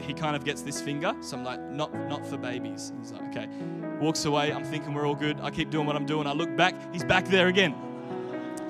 he 0.00 0.14
kind 0.14 0.36
of 0.36 0.44
gets 0.44 0.62
this 0.62 0.80
finger. 0.80 1.14
So 1.20 1.36
I'm 1.36 1.44
like, 1.44 1.60
not, 1.60 1.92
not 2.08 2.26
for 2.26 2.36
babies. 2.36 2.90
And 2.90 3.00
he's 3.00 3.12
like, 3.12 3.22
okay. 3.30 3.48
Walks 4.00 4.24
away. 4.24 4.52
I'm 4.52 4.64
thinking 4.64 4.94
we're 4.94 5.06
all 5.06 5.14
good. 5.14 5.40
I 5.40 5.50
keep 5.50 5.70
doing 5.70 5.86
what 5.86 5.96
I'm 5.96 6.06
doing. 6.06 6.26
I 6.26 6.32
look 6.32 6.56
back. 6.56 6.74
He's 6.92 7.04
back 7.04 7.26
there 7.26 7.48
again. 7.48 7.74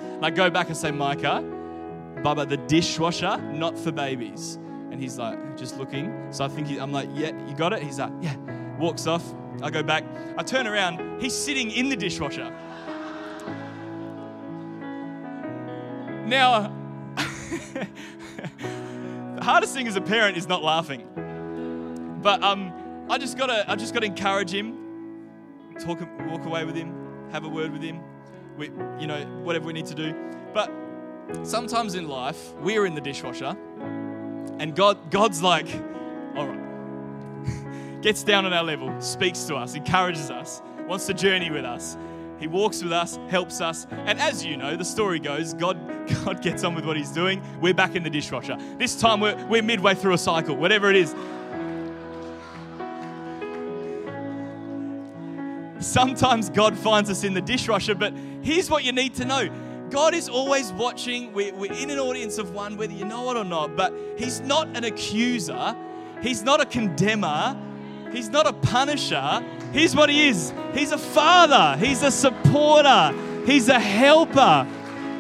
And 0.01 0.25
I 0.25 0.31
go 0.31 0.51
back 0.51 0.69
and 0.69 0.77
say, 0.77 0.91
Micah, 0.91 1.45
Bubba, 2.23 2.49
the 2.49 2.57
dishwasher, 2.57 3.37
not 3.53 3.79
for 3.79 3.93
babies. 3.93 4.59
And 4.91 5.01
he's 5.01 5.19
like, 5.19 5.57
just 5.57 5.77
looking. 5.77 6.33
So 6.33 6.45
I 6.45 6.49
think 6.49 6.67
he, 6.67 6.79
I'm 6.79 6.93
like, 6.93 7.09
yeah, 7.13 7.33
you 7.47 7.55
got 7.55 7.73
it? 7.73 7.83
He's 7.83 7.99
like, 7.99 8.13
yeah. 8.21 8.37
Walks 8.79 9.07
off. 9.07 9.25
I 9.63 9.71
go 9.71 9.83
back. 9.83 10.05
I 10.37 10.43
turn 10.43 10.67
around. 10.67 11.21
He's 11.21 11.35
sitting 11.35 11.71
in 11.71 11.89
the 11.89 11.97
dishwasher. 11.97 12.55
Now, 16.27 16.75
the 17.17 17.89
hardest 19.43 19.75
thing 19.75 19.89
as 19.89 19.97
a 19.97 20.01
parent 20.01 20.37
is 20.37 20.47
not 20.47 20.63
laughing. 20.63 21.07
But 22.23 22.43
um, 22.43 22.73
I 23.09 23.19
just 23.19 23.39
gotta, 23.39 23.69
I 23.71 23.77
just 23.77 23.95
gotta 23.95 24.07
encourage 24.07 24.53
him. 24.53 24.77
Talk, 25.81 26.01
walk 26.29 26.45
away 26.45 26.65
with 26.65 26.77
him, 26.77 26.93
have 27.31 27.45
a 27.45 27.49
word 27.49 27.73
with 27.73 27.83
him. 27.83 28.01
We, 28.57 28.67
you 29.01 29.07
know, 29.07 29.25
whatever 29.43 29.67
we 29.67 29.73
need 29.73 29.87
to 29.87 29.95
do. 29.95 30.15
But 30.53 30.71
sometimes 31.45 31.95
in 31.95 32.09
life, 32.09 32.53
we're 32.57 32.85
in 32.85 32.95
the 32.95 33.01
dishwasher, 33.01 33.57
and 34.59 34.75
God, 34.75 35.11
God's 35.11 35.43
like, 35.43 35.69
all 36.37 36.47
right, 36.47 36.68
gets 38.03 38.23
down 38.23 38.47
on 38.47 38.53
our 38.53 38.65
level, 38.65 39.01
speaks 39.01 39.45
to 39.45 39.57
us, 39.57 39.75
encourages 39.75 40.31
us, 40.31 40.63
wants 40.87 41.07
to 41.07 41.15
journey 41.15 41.51
with 41.51 41.65
us. 41.65 41.97
He 42.39 42.47
walks 42.47 42.83
with 42.83 42.93
us, 42.93 43.19
helps 43.29 43.61
us, 43.61 43.87
and 43.91 44.19
as 44.21 44.45
you 44.45 44.57
know, 44.57 44.77
the 44.77 44.85
story 44.85 45.19
goes, 45.19 45.55
God, 45.55 45.77
God 46.25 46.41
gets 46.41 46.63
on 46.63 46.75
with 46.75 46.85
what 46.85 46.97
He's 46.97 47.11
doing. 47.11 47.43
We're 47.61 47.75
back 47.75 47.97
in 47.97 48.05
the 48.05 48.11
dishwasher. 48.11 48.57
This 48.79 48.99
time 49.01 49.21
we're, 49.21 49.45
we're 49.47 49.63
midway 49.63 49.95
through 49.95 50.15
a 50.15 50.19
cycle, 50.19 50.57
whatever 50.57 50.89
it 50.91 50.97
is. 50.97 51.15
Sometimes 55.81 56.51
God 56.51 56.77
finds 56.77 57.11
us 57.11 57.25
in 57.25 57.35
the 57.35 57.41
dishwasher, 57.41 57.95
but 57.95 58.13
here's 58.43 58.71
what 58.71 58.85
you 58.85 58.93
need 58.93 59.15
to 59.15 59.25
know 59.25 59.49
God 59.91 60.15
is 60.15 60.29
always 60.29 60.73
watching. 60.73 61.33
We're, 61.33 61.55
we're 61.55 61.73
in 61.73 61.91
an 61.91 61.99
audience 61.99 62.39
of 62.39 62.53
one, 62.53 62.77
whether 62.77 62.93
you 62.93 63.05
know 63.05 63.31
it 63.31 63.37
or 63.37 63.45
not, 63.45 63.75
but 63.75 63.93
He's 64.17 64.41
not 64.41 64.69
an 64.77 64.85
accuser, 64.85 65.75
He's 66.23 66.45
not 66.45 66.61
a 66.61 66.67
condemner, 66.67 67.57
He's 68.13 68.29
not 68.29 68.47
a 68.47 68.53
punisher. 68.53 69.45
Here's 69.73 69.95
what 69.95 70.09
He 70.09 70.29
is 70.29 70.53
He's 70.75 70.93
a 70.93 70.99
father, 70.99 71.77
He's 71.79 72.03
a 72.03 72.11
supporter, 72.11 73.15
He's 73.45 73.69
a 73.69 73.79
helper, 73.79 74.67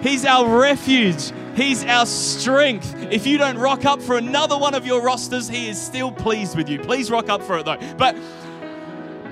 He's 0.03 0.24
our 0.24 0.59
refuge. 0.61 1.33
He's 1.57 1.85
our 1.85 2.07
strength. 2.07 2.94
If 3.11 3.27
you 3.27 3.37
don't 3.37 3.59
rock 3.59 3.85
up 3.85 4.01
for 4.01 4.16
another 4.16 4.57
one 4.57 4.77
of 4.77 4.87
your 4.87 5.03
rosters, 5.03 5.48
He 5.48 5.68
is 5.68 5.81
still 5.81 6.12
pleased 6.12 6.57
with 6.57 6.68
you. 6.68 6.79
Please 6.79 7.11
rock 7.11 7.29
up 7.29 7.42
for 7.42 7.59
it 7.59 7.64
though. 7.64 7.79
But 7.96 8.16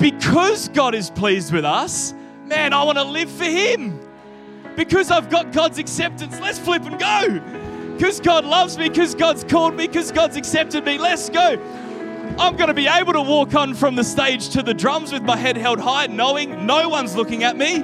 because 0.00 0.68
God 0.70 0.96
is 0.96 1.08
pleased 1.08 1.52
with 1.52 1.64
us, 1.64 2.14
man, 2.44 2.72
I 2.72 2.82
want 2.82 2.98
to 2.98 3.04
live 3.04 3.30
for 3.30 3.44
Him. 3.44 4.00
Because 4.74 5.10
I've 5.10 5.30
got 5.30 5.52
God's 5.52 5.78
acceptance, 5.78 6.40
let's 6.40 6.58
flip 6.58 6.82
and 6.84 6.98
go. 6.98 7.92
Because 7.92 8.20
God 8.20 8.44
loves 8.44 8.76
me, 8.76 8.88
because 8.88 9.14
God's 9.14 9.42
called 9.44 9.74
me, 9.74 9.86
because 9.86 10.12
God's 10.12 10.36
accepted 10.36 10.84
me, 10.84 10.98
let's 10.98 11.30
go. 11.30 11.56
I'm 12.38 12.56
going 12.56 12.68
to 12.68 12.74
be 12.74 12.86
able 12.86 13.14
to 13.14 13.22
walk 13.22 13.54
on 13.54 13.74
from 13.74 13.94
the 13.94 14.04
stage 14.04 14.50
to 14.50 14.62
the 14.62 14.74
drums 14.74 15.10
with 15.10 15.22
my 15.22 15.36
head 15.36 15.56
held 15.56 15.80
high, 15.80 16.06
knowing 16.06 16.66
no 16.66 16.86
one's 16.86 17.16
looking 17.16 17.44
at 17.44 17.56
me, 17.56 17.82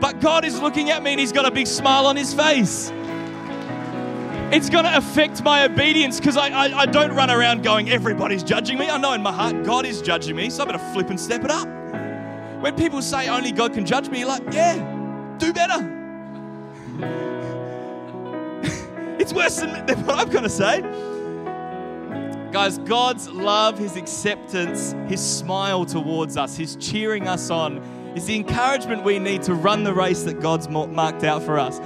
but 0.00 0.20
God 0.20 0.44
is 0.44 0.60
looking 0.60 0.90
at 0.90 1.02
me 1.02 1.10
and 1.10 1.20
He's 1.20 1.32
got 1.32 1.44
a 1.44 1.50
big 1.50 1.66
smile 1.66 2.06
on 2.06 2.16
His 2.16 2.32
face. 2.32 2.92
It's 4.52 4.70
going 4.70 4.84
to 4.84 4.96
affect 4.96 5.42
my 5.42 5.64
obedience 5.64 6.20
because 6.20 6.36
I, 6.36 6.48
I, 6.48 6.80
I, 6.80 6.86
don't 6.86 7.12
run 7.12 7.30
around 7.30 7.64
going, 7.64 7.90
everybody's 7.90 8.44
judging 8.44 8.78
me. 8.78 8.88
I 8.88 8.96
know 8.96 9.12
in 9.12 9.22
my 9.22 9.32
heart 9.32 9.64
God 9.64 9.84
is 9.84 10.02
judging 10.02 10.36
me, 10.36 10.50
so 10.50 10.62
I 10.62 10.66
better 10.66 10.92
flip 10.92 11.10
and 11.10 11.18
step 11.18 11.44
it 11.44 11.50
up. 11.50 11.68
When 12.60 12.76
people 12.76 13.02
say 13.02 13.28
only 13.28 13.50
God 13.50 13.74
can 13.74 13.84
judge 13.84 14.08
me, 14.08 14.20
you're 14.20 14.28
like, 14.28 14.42
yeah, 14.52 15.36
do 15.38 15.52
better. 15.52 15.96
it's 19.18 19.32
worse 19.32 19.56
than, 19.56 19.70
what 20.04 20.18
I'm 20.18 20.30
going 20.30 20.44
to 20.44 20.48
say. 20.48 21.09
Guys, 22.52 22.78
God's 22.78 23.28
love, 23.28 23.78
His 23.78 23.96
acceptance, 23.96 24.92
His 25.08 25.20
smile 25.20 25.84
towards 25.84 26.36
us, 26.36 26.56
His 26.56 26.74
cheering 26.76 27.28
us 27.28 27.48
on 27.48 27.78
is 28.16 28.26
the 28.26 28.34
encouragement 28.34 29.04
we 29.04 29.20
need 29.20 29.42
to 29.42 29.54
run 29.54 29.84
the 29.84 29.94
race 29.94 30.24
that 30.24 30.40
God's 30.40 30.68
marked 30.68 31.22
out 31.22 31.44
for 31.44 31.60
us. 31.60 31.78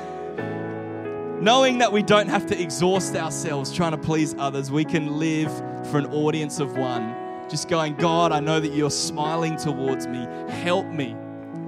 Knowing 1.43 1.77
that 1.79 1.93
we 1.93 2.03
don't 2.03 2.29
have 2.29 2.47
to 2.47 2.59
exhaust 2.59 3.15
ourselves 3.15 3.71
trying 3.71 3.91
to 3.91 3.99
please 3.99 4.35
others, 4.39 4.71
we 4.71 4.87
can 4.87 5.19
live 5.19 5.53
for 5.91 5.99
an 5.99 6.07
audience 6.07 6.61
of 6.61 6.79
one. 6.79 7.15
Just 7.51 7.69
going, 7.69 7.95
God, 7.97 8.33
I 8.33 8.41
know 8.41 8.59
that 8.59 8.73
you're 8.73 8.91
smiling 8.91 9.57
towards 9.57 10.07
me. 10.07 10.27
Help 10.49 10.87
me 10.87 11.15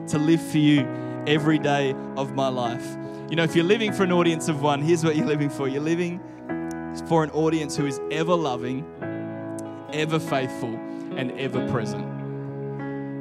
to 0.09 0.19
live 0.19 0.41
for 0.41 0.57
you 0.57 0.87
every 1.27 1.59
day 1.59 1.95
of 2.17 2.35
my 2.35 2.49
life. 2.49 2.97
You 3.29 3.37
know, 3.37 3.45
if 3.45 3.55
you're 3.55 3.65
living 3.65 3.93
for 3.93 4.05
an 4.05 4.13
audience 4.13 4.49
of 4.49 4.63
one, 4.63 4.81
here's 4.81 5.05
what 5.05 5.17
you're 5.17 5.27
living 5.27 5.51
for 5.51 5.69
you're 5.69 5.83
living 5.83 6.19
for 7.03 7.25
an 7.25 7.31
audience 7.31 7.77
who 7.77 7.87
is 7.87 8.01
ever 8.11 8.35
loving, 8.35 8.85
ever 9.93 10.19
faithful, 10.19 10.75
and 11.17 11.33
ever 11.33 11.67
present. 11.71 12.05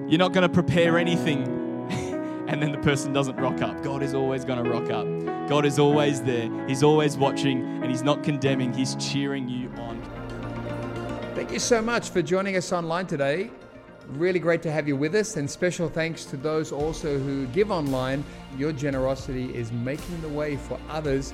You're 0.10 0.20
not 0.20 0.34
going 0.34 0.44
to 0.44 0.50
prepare 0.50 0.98
anything 0.98 1.44
and 2.48 2.62
then 2.62 2.72
the 2.72 2.78
person 2.80 3.12
doesn't 3.14 3.38
rock 3.38 3.62
up. 3.62 3.84
God 3.84 4.04
is 4.04 4.14
always 4.14 4.46
going 4.46 4.64
to 4.64 4.70
rock 4.70 4.90
up. 4.92 5.08
God 5.50 5.66
is 5.66 5.80
always 5.80 6.22
there. 6.22 6.50
He's 6.68 6.84
always 6.84 7.18
watching 7.18 7.62
and 7.82 7.86
He's 7.86 8.04
not 8.04 8.24
condemning, 8.24 8.74
He's 8.74 8.96
cheering 8.96 9.48
you 9.48 9.70
on. 9.78 10.02
Thank 11.36 11.52
you 11.52 11.60
so 11.60 11.82
much 11.82 12.10
for 12.10 12.22
joining 12.22 12.56
us 12.56 12.72
online 12.72 13.08
today. 13.08 13.52
Really 14.10 14.40
great 14.40 14.62
to 14.62 14.72
have 14.72 14.88
you 14.88 14.96
with 14.96 15.16
us, 15.16 15.36
and 15.36 15.50
special 15.50 15.90
thanks 15.90 16.26
to 16.26 16.38
those 16.38 16.72
also 16.72 17.18
who 17.18 17.48
give 17.48 17.72
online. 17.72 18.24
Your 18.56 18.72
generosity 18.72 19.54
is 19.56 19.72
making 19.72 20.22
the 20.22 20.30
way 20.30 20.56
for 20.56 20.80
others 20.90 21.34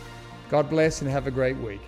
God 0.51 0.69
bless 0.69 1.01
and 1.01 1.09
have 1.09 1.27
a 1.27 1.31
great 1.31 1.55
week. 1.55 1.79